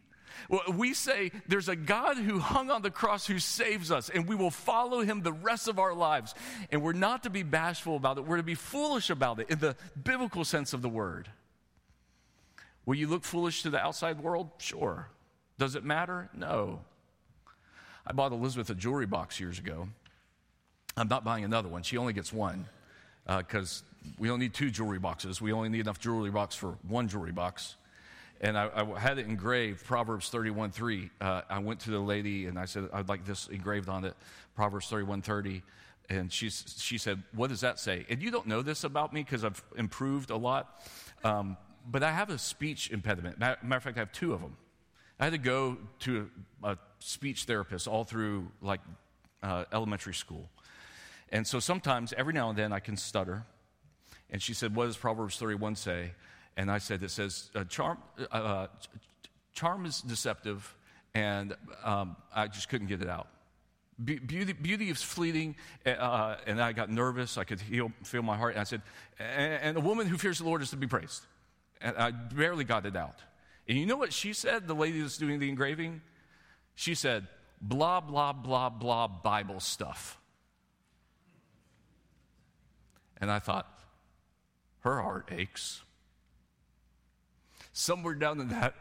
Well, 0.48 0.62
we 0.74 0.94
say 0.94 1.32
there's 1.46 1.68
a 1.68 1.76
God 1.76 2.16
who 2.16 2.38
hung 2.38 2.70
on 2.70 2.82
the 2.82 2.90
cross 2.90 3.26
who 3.26 3.38
saves 3.38 3.90
us, 3.90 4.08
and 4.08 4.26
we 4.26 4.34
will 4.34 4.50
follow 4.50 5.00
him 5.00 5.22
the 5.22 5.32
rest 5.32 5.68
of 5.68 5.78
our 5.78 5.94
lives. 5.94 6.34
And 6.70 6.82
we're 6.82 6.92
not 6.92 7.24
to 7.24 7.30
be 7.30 7.42
bashful 7.42 7.96
about 7.96 8.18
it, 8.18 8.24
we're 8.24 8.38
to 8.38 8.42
be 8.42 8.54
foolish 8.54 9.10
about 9.10 9.40
it 9.40 9.50
in 9.50 9.58
the 9.58 9.76
biblical 10.02 10.44
sense 10.44 10.72
of 10.72 10.82
the 10.82 10.88
word. 10.88 11.28
Will 12.86 12.94
you 12.94 13.06
look 13.06 13.24
foolish 13.24 13.62
to 13.62 13.70
the 13.70 13.78
outside 13.78 14.20
world? 14.20 14.50
Sure. 14.58 15.08
Does 15.58 15.74
it 15.74 15.84
matter? 15.84 16.30
No. 16.34 16.80
I 18.06 18.12
bought 18.12 18.32
Elizabeth 18.32 18.70
a 18.70 18.74
jewelry 18.74 19.06
box 19.06 19.38
years 19.38 19.58
ago. 19.58 19.88
I'm 20.96 21.08
not 21.08 21.22
buying 21.24 21.44
another 21.44 21.68
one. 21.68 21.82
She 21.82 21.98
only 21.98 22.14
gets 22.14 22.32
one 22.32 22.64
because 23.26 23.82
uh, 24.06 24.08
we 24.18 24.28
don't 24.28 24.38
need 24.38 24.54
two 24.54 24.70
jewelry 24.70 24.98
boxes. 24.98 25.40
We 25.40 25.52
only 25.52 25.68
need 25.68 25.80
enough 25.80 25.98
jewelry 25.98 26.30
box 26.30 26.54
for 26.54 26.78
one 26.88 27.08
jewelry 27.08 27.32
box 27.32 27.76
and 28.40 28.56
I, 28.56 28.70
I, 28.74 28.98
had 28.98 29.18
it 29.18 29.26
engraved, 29.26 29.84
Proverbs 29.84 30.28
31 30.28 30.70
3. 30.70 31.10
Uh, 31.20 31.42
I 31.48 31.58
went 31.58 31.80
to 31.80 31.90
the 31.90 31.98
lady 31.98 32.46
and 32.46 32.58
I 32.58 32.64
said, 32.66 32.88
I'd 32.92 33.08
like 33.08 33.24
this 33.24 33.48
engraved 33.48 33.88
on 33.88 34.04
it, 34.04 34.14
Proverbs 34.54 34.86
31 34.88 35.22
30. 35.22 35.62
And 36.10 36.32
she's, 36.32 36.76
she 36.78 36.98
said, 36.98 37.22
What 37.34 37.50
does 37.50 37.60
that 37.60 37.78
say? 37.78 38.06
And 38.08 38.22
you 38.22 38.30
don't 38.30 38.46
know 38.46 38.62
this 38.62 38.84
about 38.84 39.12
me 39.12 39.22
because 39.22 39.44
I've 39.44 39.62
improved 39.76 40.30
a 40.30 40.36
lot, 40.36 40.82
um, 41.24 41.56
but 41.90 42.02
I 42.02 42.12
have 42.12 42.30
a 42.30 42.38
speech 42.38 42.90
impediment. 42.90 43.38
Matter 43.38 43.58
of 43.62 43.82
fact, 43.82 43.96
I 43.96 44.00
have 44.00 44.12
two 44.12 44.32
of 44.32 44.40
them. 44.40 44.56
I 45.20 45.24
had 45.24 45.32
to 45.32 45.38
go 45.38 45.76
to 46.00 46.30
a, 46.62 46.70
a 46.70 46.78
speech 47.00 47.44
therapist 47.44 47.88
all 47.88 48.04
through 48.04 48.50
like 48.62 48.80
uh, 49.42 49.64
elementary 49.72 50.14
school. 50.14 50.48
And 51.30 51.46
so 51.46 51.60
sometimes, 51.60 52.14
every 52.16 52.32
now 52.32 52.48
and 52.48 52.58
then, 52.58 52.72
I 52.72 52.78
can 52.78 52.96
stutter. 52.96 53.44
And 54.30 54.40
she 54.40 54.54
said, 54.54 54.74
What 54.74 54.86
does 54.86 54.96
Proverbs 54.96 55.36
31 55.36 55.76
say? 55.76 56.12
And 56.58 56.72
I 56.72 56.78
said, 56.78 57.04
it 57.04 57.12
says, 57.12 57.50
uh, 57.54 57.62
charm, 57.64 57.98
uh, 58.18 58.34
uh, 58.34 58.66
charm 59.54 59.86
is 59.86 60.00
deceptive, 60.00 60.74
and 61.14 61.54
um, 61.84 62.16
I 62.34 62.48
just 62.48 62.68
couldn't 62.68 62.88
get 62.88 63.00
it 63.00 63.08
out. 63.08 63.28
Beauty, 64.04 64.52
beauty 64.52 64.90
is 64.90 65.00
fleeting, 65.00 65.54
uh, 65.86 66.34
and 66.48 66.60
I 66.60 66.72
got 66.72 66.90
nervous. 66.90 67.38
I 67.38 67.44
could 67.44 67.60
feel, 67.60 67.92
feel 68.02 68.22
my 68.22 68.36
heart. 68.36 68.54
And 68.54 68.60
I 68.60 68.64
said, 68.64 68.82
and 69.20 69.76
a 69.76 69.80
woman 69.80 70.08
who 70.08 70.18
fears 70.18 70.38
the 70.38 70.44
Lord 70.44 70.60
is 70.60 70.70
to 70.70 70.76
be 70.76 70.88
praised. 70.88 71.22
And 71.80 71.96
I 71.96 72.10
barely 72.10 72.64
got 72.64 72.86
it 72.86 72.96
out. 72.96 73.20
And 73.68 73.78
you 73.78 73.86
know 73.86 73.96
what 73.96 74.12
she 74.12 74.32
said, 74.32 74.66
the 74.66 74.74
lady 74.74 75.00
that's 75.00 75.16
doing 75.16 75.38
the 75.38 75.48
engraving? 75.48 76.00
She 76.74 76.96
said, 76.96 77.28
blah, 77.60 78.00
blah, 78.00 78.32
blah, 78.32 78.68
blah 78.68 79.06
Bible 79.06 79.60
stuff. 79.60 80.18
And 83.20 83.30
I 83.30 83.38
thought, 83.38 83.68
her 84.80 85.00
heart 85.00 85.30
aches. 85.30 85.82
Somewhere 87.78 88.14
down 88.14 88.40
in 88.40 88.48
that 88.48 88.74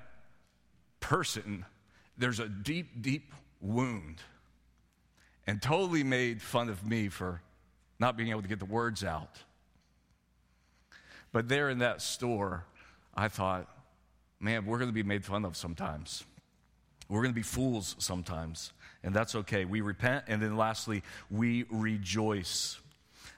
person, 1.01 1.65
there's 2.17 2.39
a 2.39 2.49
deep, 2.49 2.99
deep 2.99 3.31
wound 3.61 4.23
and 5.45 5.61
totally 5.61 6.03
made 6.03 6.41
fun 6.41 6.67
of 6.67 6.83
me 6.83 7.07
for 7.07 7.43
not 7.99 8.17
being 8.17 8.31
able 8.31 8.41
to 8.41 8.47
get 8.47 8.57
the 8.57 8.65
words 8.65 9.03
out. 9.03 9.37
But 11.31 11.47
there 11.47 11.69
in 11.69 11.77
that 11.77 12.01
store, 12.01 12.65
I 13.13 13.27
thought, 13.27 13.69
man, 14.39 14.65
we're 14.65 14.79
going 14.79 14.89
to 14.89 14.95
be 14.95 15.03
made 15.03 15.23
fun 15.23 15.45
of 15.45 15.55
sometimes. 15.55 16.23
We're 17.07 17.21
going 17.21 17.33
to 17.33 17.39
be 17.39 17.43
fools 17.43 17.95
sometimes, 17.99 18.73
and 19.03 19.13
that's 19.13 19.35
okay. 19.35 19.63
We 19.63 19.81
repent, 19.81 20.23
and 20.27 20.41
then 20.41 20.57
lastly, 20.57 21.03
we 21.29 21.65
rejoice. 21.69 22.79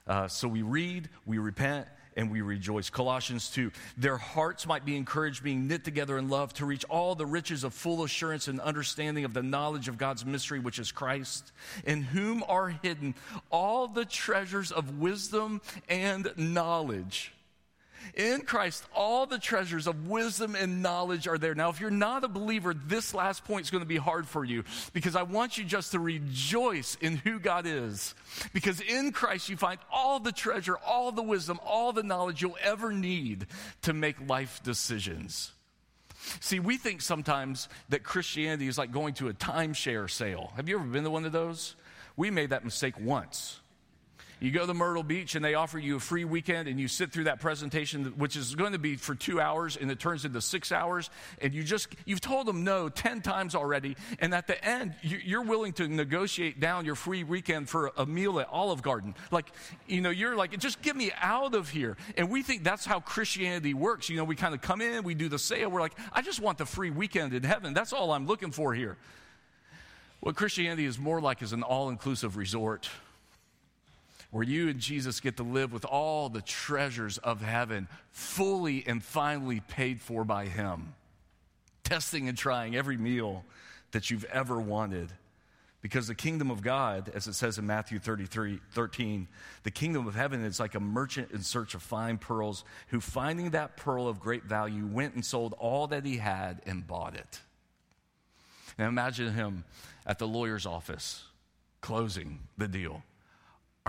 Uh, 0.08 0.30
so 0.30 0.48
we 0.48 0.62
read, 0.62 1.10
we 1.26 1.38
repent, 1.38 1.86
and 2.20 2.30
we 2.30 2.42
rejoice. 2.42 2.90
Colossians 2.90 3.50
2. 3.52 3.72
Their 3.98 4.18
hearts 4.18 4.68
might 4.68 4.84
be 4.84 4.98
encouraged, 4.98 5.42
being 5.42 5.68
knit 5.68 5.86
together 5.86 6.18
in 6.18 6.30
love, 6.30 6.54
to 6.56 6.66
reach 6.66 6.84
all 6.90 7.16
the 7.16 7.26
riches 7.26 7.64
of 7.64 7.74
full 7.74 8.04
assurance 8.04 8.50
and 8.50 8.60
understanding 8.60 9.24
of 9.24 9.34
the 9.34 9.42
knowledge 9.42 9.88
of 9.88 9.98
God's 9.98 10.26
mystery, 10.26 10.60
which 10.60 10.80
is 10.80 10.92
Christ, 10.92 11.54
in 11.86 12.02
whom 12.02 12.44
are 12.50 12.70
hidden 12.70 13.16
all 13.50 13.88
the 13.88 14.04
treasures 14.04 14.74
of 14.74 15.00
wisdom 15.00 15.62
and 15.88 16.34
knowledge. 16.36 17.32
In 18.16 18.42
Christ, 18.42 18.84
all 18.96 19.26
the 19.26 19.38
treasures 19.38 19.88
of 19.88 20.08
wisdom 20.08 20.56
and 20.56 20.82
knowledge 20.82 21.28
are 21.28 21.38
there. 21.38 21.56
Now, 21.56 21.70
if 21.70 21.80
you're 21.80 21.90
not 21.90 22.24
a 22.24 22.28
believer, 22.28 22.74
this 22.74 23.14
last 23.14 23.46
point 23.46 23.66
is 23.66 23.72
going 23.72 23.84
to 23.84 23.88
be 23.88 23.98
hard 23.98 24.28
for 24.28 24.44
you 24.44 24.64
because 24.94 25.16
I 25.16 25.24
want 25.24 25.58
you 25.58 25.64
just 25.64 25.92
to 25.92 26.00
rejoice 26.00 26.96
in 27.02 27.18
who 27.18 27.40
God 27.40 27.66
is. 27.66 28.16
Because 28.54 28.82
in 28.82 29.12
Christ, 29.12 29.50
you 29.50 29.58
find 29.58 29.80
all 29.92 30.20
the 30.20 30.32
treasure, 30.32 30.78
all 30.78 31.12
the 31.12 31.24
wisdom, 31.24 31.60
all 31.66 31.94
the 31.94 32.04
knowledge 32.04 32.42
you'll 32.42 32.58
ever 32.62 32.92
need 32.92 33.48
to 33.84 33.94
make 33.94 34.28
life 34.28 34.62
decisions. 34.64 35.52
See, 36.40 36.60
we 36.60 36.78
think 36.78 37.02
sometimes 37.02 37.70
that 37.90 38.04
Christianity 38.04 38.68
is 38.68 38.78
like 38.78 38.92
going 38.92 39.14
to 39.16 39.30
a 39.30 39.34
timeshare 39.34 40.10
sale. 40.10 40.52
Have 40.56 40.68
you 40.68 40.78
ever 40.78 40.86
been 40.86 41.04
to 41.06 41.10
one 41.10 41.26
of 41.26 41.32
those? 41.32 41.76
We 42.18 42.30
made 42.30 42.50
that 42.50 42.66
mistake 42.66 43.00
once. 43.00 43.60
You 44.42 44.52
go 44.52 44.66
to 44.66 44.74
Myrtle 44.74 45.04
Beach 45.04 45.36
and 45.36 45.44
they 45.44 45.54
offer 45.54 45.78
you 45.78 45.98
a 45.98 46.00
free 46.00 46.24
weekend 46.24 46.70
and 46.70 46.80
you 46.80 46.88
sit 46.88 47.12
through 47.12 47.26
that 47.26 47.42
presentation, 47.42 48.06
which 48.18 48.38
is 48.38 48.56
going 48.56 48.72
to 48.72 48.80
be 48.80 48.96
for 48.96 49.14
two 49.14 49.42
hours 49.42 49.76
and 49.76 49.92
it 49.92 50.00
turns 50.00 50.24
into 50.24 50.40
six 50.40 50.72
hours. 50.72 51.10
And 51.42 51.54
you 51.54 51.62
just, 51.62 51.90
you've 52.06 52.22
told 52.22 52.48
them 52.48 52.64
no 52.64 52.88
10 52.88 53.22
times 53.22 53.54
already. 53.54 53.98
And 54.20 54.34
at 54.34 54.48
the 54.48 54.64
end, 54.64 54.96
you're 55.02 55.44
willing 55.44 55.74
to 55.74 55.90
negotiate 55.90 56.60
down 56.60 56.86
your 56.86 56.96
free 56.96 57.26
weekend 57.26 57.68
for 57.68 57.92
a 57.98 58.06
meal 58.06 58.40
at 58.40 58.48
Olive 58.50 58.82
Garden. 58.82 59.14
Like, 59.30 59.52
you 59.88 60.00
know, 60.00 60.10
you're 60.10 60.38
like, 60.38 60.58
just 60.58 60.82
get 60.82 60.96
me 60.96 61.12
out 61.20 61.54
of 61.54 61.70
here. 61.70 61.98
And 62.16 62.30
we 62.30 62.42
think 62.42 62.64
that's 62.64 62.86
how 62.86 63.02
Christianity 63.02 63.74
works. 63.74 64.10
You 64.10 64.16
know, 64.16 64.24
we 64.24 64.38
kind 64.38 64.56
of 64.56 64.62
come 64.62 64.80
in, 64.80 65.04
we 65.04 65.16
do 65.16 65.28
the 65.28 65.40
sale. 65.40 65.70
We're 65.70 65.82
like, 65.82 65.98
I 66.14 66.22
just 66.22 66.40
want 66.40 66.60
the 66.60 66.66
free 66.66 66.92
weekend 66.92 67.34
in 67.34 67.44
heaven. 67.44 67.74
That's 67.74 67.92
all 67.92 68.14
I'm 68.14 68.26
looking 68.26 68.52
for 68.52 68.74
here. 68.74 68.96
What 70.22 70.38
Christianity 70.38 70.86
is 70.86 70.98
more 70.98 71.20
like 71.20 71.42
is 71.42 71.52
an 71.52 71.64
all 71.64 71.90
inclusive 71.90 72.38
resort 72.38 72.90
where 74.32 74.44
you 74.44 74.70
and 74.70 74.80
Jesus 74.80 75.20
get 75.20 75.38
to 75.38 75.44
live 75.44 75.74
with 75.74 75.86
all 75.86 76.30
the 76.30 76.42
treasures 76.42 77.18
of 77.18 77.42
heaven, 77.42 77.88
fully 78.12 78.84
and 78.86 79.04
finally 79.04 79.60
paid 79.62 80.02
for 80.02 80.24
by 80.24 80.46
Him. 80.46 80.94
Testing 81.84 82.30
and 82.30 82.38
trying 82.38 82.76
every 82.76 82.98
meal 82.98 83.44
that 83.92 84.12
you've 84.12 84.26
ever 84.26 84.60
wanted. 84.60 85.12
Because 85.82 86.08
the 86.08 86.16
kingdom 86.16 86.52
of 86.52 86.62
God, 86.62 87.10
as 87.16 87.28
it 87.28 87.34
says 87.34 87.58
in 87.58 87.66
Matthew 87.66 88.00
33 88.00 88.60
13, 88.74 89.28
the 89.64 89.72
kingdom 89.72 90.08
of 90.08 90.14
heaven 90.14 90.44
is 90.44 90.60
like 90.60 90.76
a 90.76 90.80
merchant 90.80 91.32
in 91.32 91.42
search 91.42 91.74
of 91.74 91.82
fine 91.82 92.18
pearls 92.18 92.66
who, 92.90 93.00
finding 93.00 93.52
that 93.52 93.78
pearl 93.78 94.08
of 94.08 94.20
great 94.20 94.44
value, 94.44 94.86
went 94.86 95.16
and 95.16 95.24
sold 95.24 95.56
all 95.58 95.88
that 95.88 96.06
he 96.06 96.18
had 96.18 96.62
and 96.66 96.86
bought 96.86 97.16
it. 97.16 97.40
Now 98.78 98.90
imagine 98.90 99.34
him 99.34 99.64
at 100.06 100.20
the 100.20 100.28
lawyer's 100.28 100.66
office 100.66 101.24
closing 101.82 102.40
the 102.58 102.68
deal. 102.68 103.04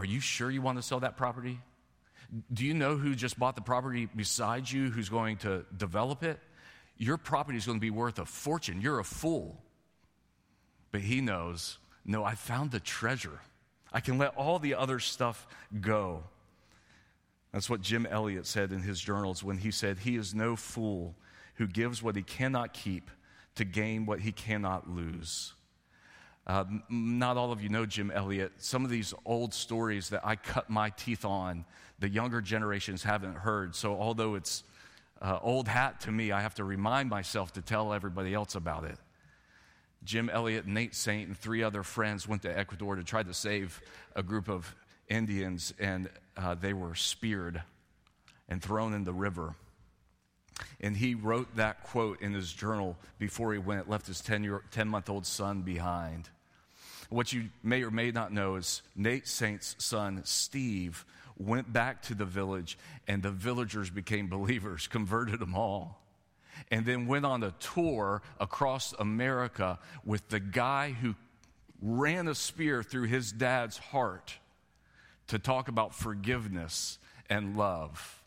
Are 0.01 0.05
you 0.07 0.19
sure 0.19 0.51
you 0.51 0.63
want 0.63 0.79
to 0.79 0.83
sell 0.83 1.01
that 1.01 1.19
property? 1.19 1.61
Do 2.51 2.65
you 2.65 2.73
know 2.73 2.97
who 2.97 3.15
just 3.15 3.39
bought 3.39 3.55
the 3.55 3.61
property 3.61 4.07
beside 4.07 4.71
you 4.71 4.89
who's 4.89 5.11
going 5.11 5.37
to 5.39 5.67
develop 5.77 6.23
it? 6.23 6.41
Your 6.97 7.19
property 7.19 7.59
is 7.59 7.67
going 7.67 7.77
to 7.77 7.83
be 7.83 7.91
worth 7.91 8.19
a 8.19 8.25
fortune. 8.25 8.81
You're 8.81 8.99
a 8.99 9.05
fool. 9.05 9.61
But 10.91 11.03
he 11.03 11.21
knows, 11.21 11.77
no, 12.07 12.25
I 12.25 12.35
found 12.35 12.71
the 12.71 12.81
treasure. 12.81 13.41
I 13.93 14.01
can 14.01 14.17
let 14.17 14.35
all 14.37 14.59
the 14.59 14.75
other 14.75 15.01
stuff 15.01 15.47
go. 15.83 16.23
That's 17.53 17.69
what 17.69 17.83
Jim 17.83 18.07
Elliot 18.07 18.47
said 18.47 18.73
in 18.73 18.81
his 18.81 19.01
journals 19.01 19.45
when 19.45 19.59
he 19.59 19.71
said, 19.71 19.99
He 19.99 20.17
is 20.17 20.35
no 20.35 20.57
fool 20.57 21.15
who 21.57 21.67
gives 21.67 22.03
what 22.03 22.17
he 22.17 22.23
cannot 22.23 22.73
keep 22.73 23.11
to 23.57 23.67
gain 23.67 24.07
what 24.07 24.21
he 24.21 24.33
cannot 24.33 24.89
lose. 24.89 25.53
Uh, 26.51 26.65
not 26.89 27.37
all 27.37 27.53
of 27.53 27.63
you 27.63 27.69
know 27.69 27.87
Jim 27.87 28.11
Elliot. 28.11 28.51
Some 28.57 28.85
of 28.85 28.91
these 28.91 29.15
old 29.25 29.55
stories 29.55 30.09
that 30.09 30.27
I 30.27 30.35
cut 30.35 30.69
my 30.69 30.91
teeth 30.91 31.25
on, 31.25 31.65
the 32.01 32.09
younger 32.09 32.41
generations 32.41 33.05
haven't 33.05 33.37
heard. 33.37 33.77
So, 33.77 33.95
although 33.95 34.35
it's 34.35 34.65
uh, 35.23 35.39
old 35.41 35.69
hat 35.69 36.01
to 36.01 36.11
me, 36.11 36.33
I 36.33 36.41
have 36.41 36.57
to 36.57 36.65
remind 36.65 37.09
myself 37.09 37.53
to 37.53 37.63
tell 37.63 37.93
everybody 37.93 38.35
else 38.35 38.57
about 38.57 38.83
it. 38.83 38.97
Jim 40.03 40.29
Elliot, 40.29 40.67
Nate 40.67 40.97
Saint, 40.97 41.29
and 41.29 41.39
three 41.39 41.63
other 41.63 41.85
friends 41.85 42.27
went 42.27 42.43
to 42.43 42.59
Ecuador 42.59 42.97
to 42.97 43.05
try 43.05 43.23
to 43.23 43.33
save 43.33 43.81
a 44.17 44.23
group 44.25 44.49
of 44.49 44.75
Indians, 45.07 45.73
and 45.79 46.11
uh, 46.37 46.57
they 46.57 46.73
were 46.73 46.97
speared 46.97 47.63
and 48.49 48.61
thrown 48.61 48.93
in 48.93 49.05
the 49.05 49.13
river. 49.13 49.55
And 50.81 50.97
he 50.97 51.15
wrote 51.15 51.55
that 51.55 51.85
quote 51.85 52.21
in 52.21 52.35
his 52.35 52.53
journal 52.53 52.97
before 53.21 53.53
he 53.53 53.61
went, 53.61 53.89
left 53.89 54.09
his 54.09 54.21
10, 54.21 54.43
year, 54.43 54.65
10 54.73 54.89
month 54.89 55.09
old 55.09 55.27
son 55.27 55.63
behind. 55.63 56.29
What 57.11 57.33
you 57.33 57.51
may 57.63 57.83
or 57.83 57.91
may 57.91 58.11
not 58.11 58.33
know 58.33 58.57
is 58.57 58.83
Nate 58.97 59.29
Saint's 59.29 59.77
son, 59.79 60.23
Steve, 60.25 61.05
went 61.37 61.73
back 61.73 62.03
to 62.03 62.15
the 62.15 62.25
village, 62.25 62.79
and 63.07 63.23
the 63.23 63.31
villagers 63.31 63.91
became 63.91 64.29
believers, 64.29 64.87
converted 64.91 65.41
them 65.41 65.55
all. 65.55 66.01
And 66.71 66.85
then 66.85 67.07
went 67.07 67.25
on 67.25 67.43
a 67.43 67.53
tour 67.53 68.23
across 68.39 68.93
America 68.99 69.79
with 70.05 70.29
the 70.29 70.41
guy 70.41 70.93
who 70.93 71.15
ran 71.81 72.29
a 72.29 72.35
spear 72.35 72.83
through 72.83 73.05
his 73.05 73.33
dad's 73.33 73.79
heart 73.79 74.35
to 75.29 75.39
talk 75.39 75.69
about 75.69 75.95
forgiveness 75.95 76.99
and 77.29 77.57
love 77.57 78.20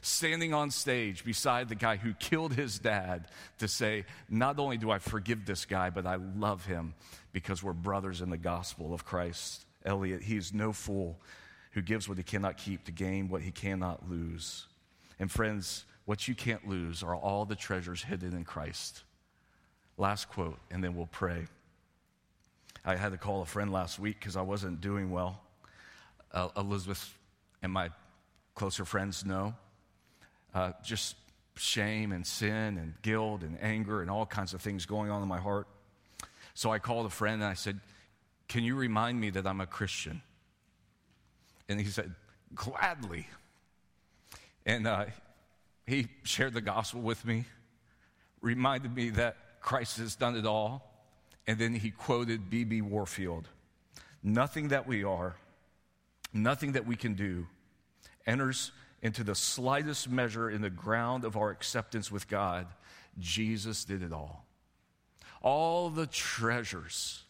standing 0.00 0.54
on 0.54 0.70
stage 0.70 1.24
beside 1.24 1.68
the 1.68 1.74
guy 1.74 1.96
who 1.96 2.14
killed 2.14 2.54
his 2.54 2.78
dad 2.78 3.28
to 3.58 3.68
say, 3.68 4.04
Not 4.28 4.58
only 4.58 4.76
do 4.76 4.90
I 4.90 4.98
forgive 4.98 5.46
this 5.46 5.64
guy, 5.64 5.90
but 5.90 6.06
I 6.06 6.16
love 6.16 6.64
him 6.64 6.94
because 7.32 7.62
we're 7.62 7.72
brothers 7.72 8.20
in 8.20 8.30
the 8.30 8.38
gospel 8.38 8.94
of 8.94 9.04
Christ. 9.04 9.64
Elliot, 9.84 10.22
he 10.22 10.36
is 10.36 10.52
no 10.52 10.72
fool 10.72 11.20
who 11.72 11.82
gives 11.82 12.08
what 12.08 12.18
he 12.18 12.24
cannot 12.24 12.56
keep 12.56 12.84
to 12.84 12.92
gain 12.92 13.28
what 13.28 13.42
he 13.42 13.50
cannot 13.50 14.08
lose. 14.08 14.66
And 15.18 15.30
friends, 15.30 15.84
what 16.04 16.26
you 16.26 16.34
can't 16.34 16.66
lose 16.66 17.02
are 17.02 17.14
all 17.14 17.44
the 17.44 17.56
treasures 17.56 18.02
hidden 18.02 18.34
in 18.34 18.44
Christ. 18.44 19.04
Last 19.96 20.28
quote, 20.28 20.58
and 20.70 20.82
then 20.82 20.96
we'll 20.96 21.06
pray. 21.06 21.46
I 22.84 22.96
had 22.96 23.12
to 23.12 23.18
call 23.18 23.42
a 23.42 23.46
friend 23.46 23.72
last 23.72 23.98
week 23.98 24.18
because 24.18 24.36
I 24.36 24.42
wasn't 24.42 24.80
doing 24.80 25.10
well. 25.10 25.40
Uh, 26.32 26.48
Elizabeth 26.56 27.14
and 27.62 27.72
my 27.72 27.90
closer 28.54 28.84
friends 28.84 29.24
know 29.24 29.54
uh, 30.54 30.72
just 30.82 31.16
shame 31.56 32.12
and 32.12 32.26
sin 32.26 32.78
and 32.78 32.94
guilt 33.02 33.42
and 33.42 33.58
anger 33.62 34.00
and 34.00 34.10
all 34.10 34.26
kinds 34.26 34.54
of 34.54 34.60
things 34.60 34.86
going 34.86 35.10
on 35.10 35.22
in 35.22 35.28
my 35.28 35.38
heart. 35.38 35.66
So 36.54 36.70
I 36.70 36.78
called 36.78 37.06
a 37.06 37.10
friend 37.10 37.42
and 37.42 37.50
I 37.50 37.54
said, 37.54 37.80
Can 38.48 38.64
you 38.64 38.76
remind 38.76 39.20
me 39.20 39.30
that 39.30 39.46
I'm 39.46 39.60
a 39.60 39.66
Christian? 39.66 40.22
And 41.68 41.80
he 41.80 41.86
said, 41.86 42.14
Gladly. 42.54 43.28
And 44.64 44.86
uh, 44.86 45.06
he 45.86 46.08
shared 46.22 46.54
the 46.54 46.60
gospel 46.60 47.00
with 47.00 47.24
me, 47.24 47.44
reminded 48.40 48.94
me 48.94 49.10
that 49.10 49.36
Christ 49.60 49.98
has 49.98 50.16
done 50.16 50.36
it 50.36 50.46
all. 50.46 50.84
And 51.46 51.58
then 51.58 51.74
he 51.74 51.90
quoted 51.90 52.50
B.B. 52.50 52.82
Warfield 52.82 53.48
Nothing 54.22 54.68
that 54.68 54.86
we 54.86 55.04
are, 55.04 55.36
nothing 56.32 56.72
that 56.72 56.86
we 56.86 56.96
can 56.96 57.14
do 57.14 57.46
enters 58.26 58.72
into 59.02 59.24
the 59.24 59.34
slightest 59.34 60.08
measure 60.08 60.50
in 60.50 60.62
the 60.62 60.70
ground 60.70 61.24
of 61.24 61.36
our 61.36 61.50
acceptance 61.50 62.10
with 62.10 62.28
God, 62.28 62.66
Jesus 63.18 63.84
did 63.84 64.02
it 64.02 64.12
all. 64.12 64.44
All 65.42 65.90
the 65.90 66.06
treasures 66.06 67.22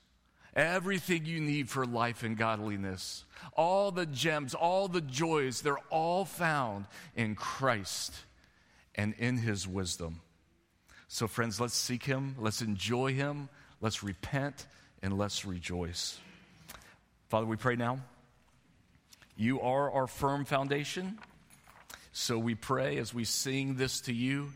Everything 0.59 1.25
you 1.25 1.41
need 1.41 1.69
for 1.69 1.87
life 1.87 2.25
and 2.25 2.37
godliness, 2.37 3.25
all 3.57 3.93
the 3.93 4.07
gems, 4.07 4.55
all 4.55 4.89
the 4.89 5.01
joys, 5.01 5.61
they're 5.61 5.79
all 5.89 6.25
found 6.25 6.87
in 7.15 7.37
Christ 7.37 8.13
and 8.97 9.15
in 9.19 9.37
His 9.37 9.69
wisdom. 9.69 10.21
So, 11.07 11.29
friends, 11.29 11.61
let's 11.61 11.77
seek 11.77 12.03
Him, 12.03 12.35
let's 12.41 12.61
enjoy 12.61 13.13
Him, 13.15 13.49
let's 13.81 14.03
repent, 14.03 14.67
and 15.01 15.17
let's 15.17 15.45
rejoice. 15.45 16.19
Father, 17.29 17.47
we 17.47 17.57
pray 17.57 17.77
now. 17.77 18.01
You 19.37 19.61
are 19.61 19.93
our 19.93 20.09
firm 20.09 20.45
foundation. 20.45 21.21
So 22.13 22.39
we 22.39 22.55
pray 22.55 22.99
as 22.99 23.15
we 23.15 23.25
sing 23.25 23.77
this 23.77 24.01
to 24.03 24.13
you. 24.13 24.49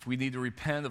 If 0.00 0.06
we 0.06 0.16
need 0.16 0.32
to 0.32 0.40
repent 0.40 0.84
of 0.84 0.90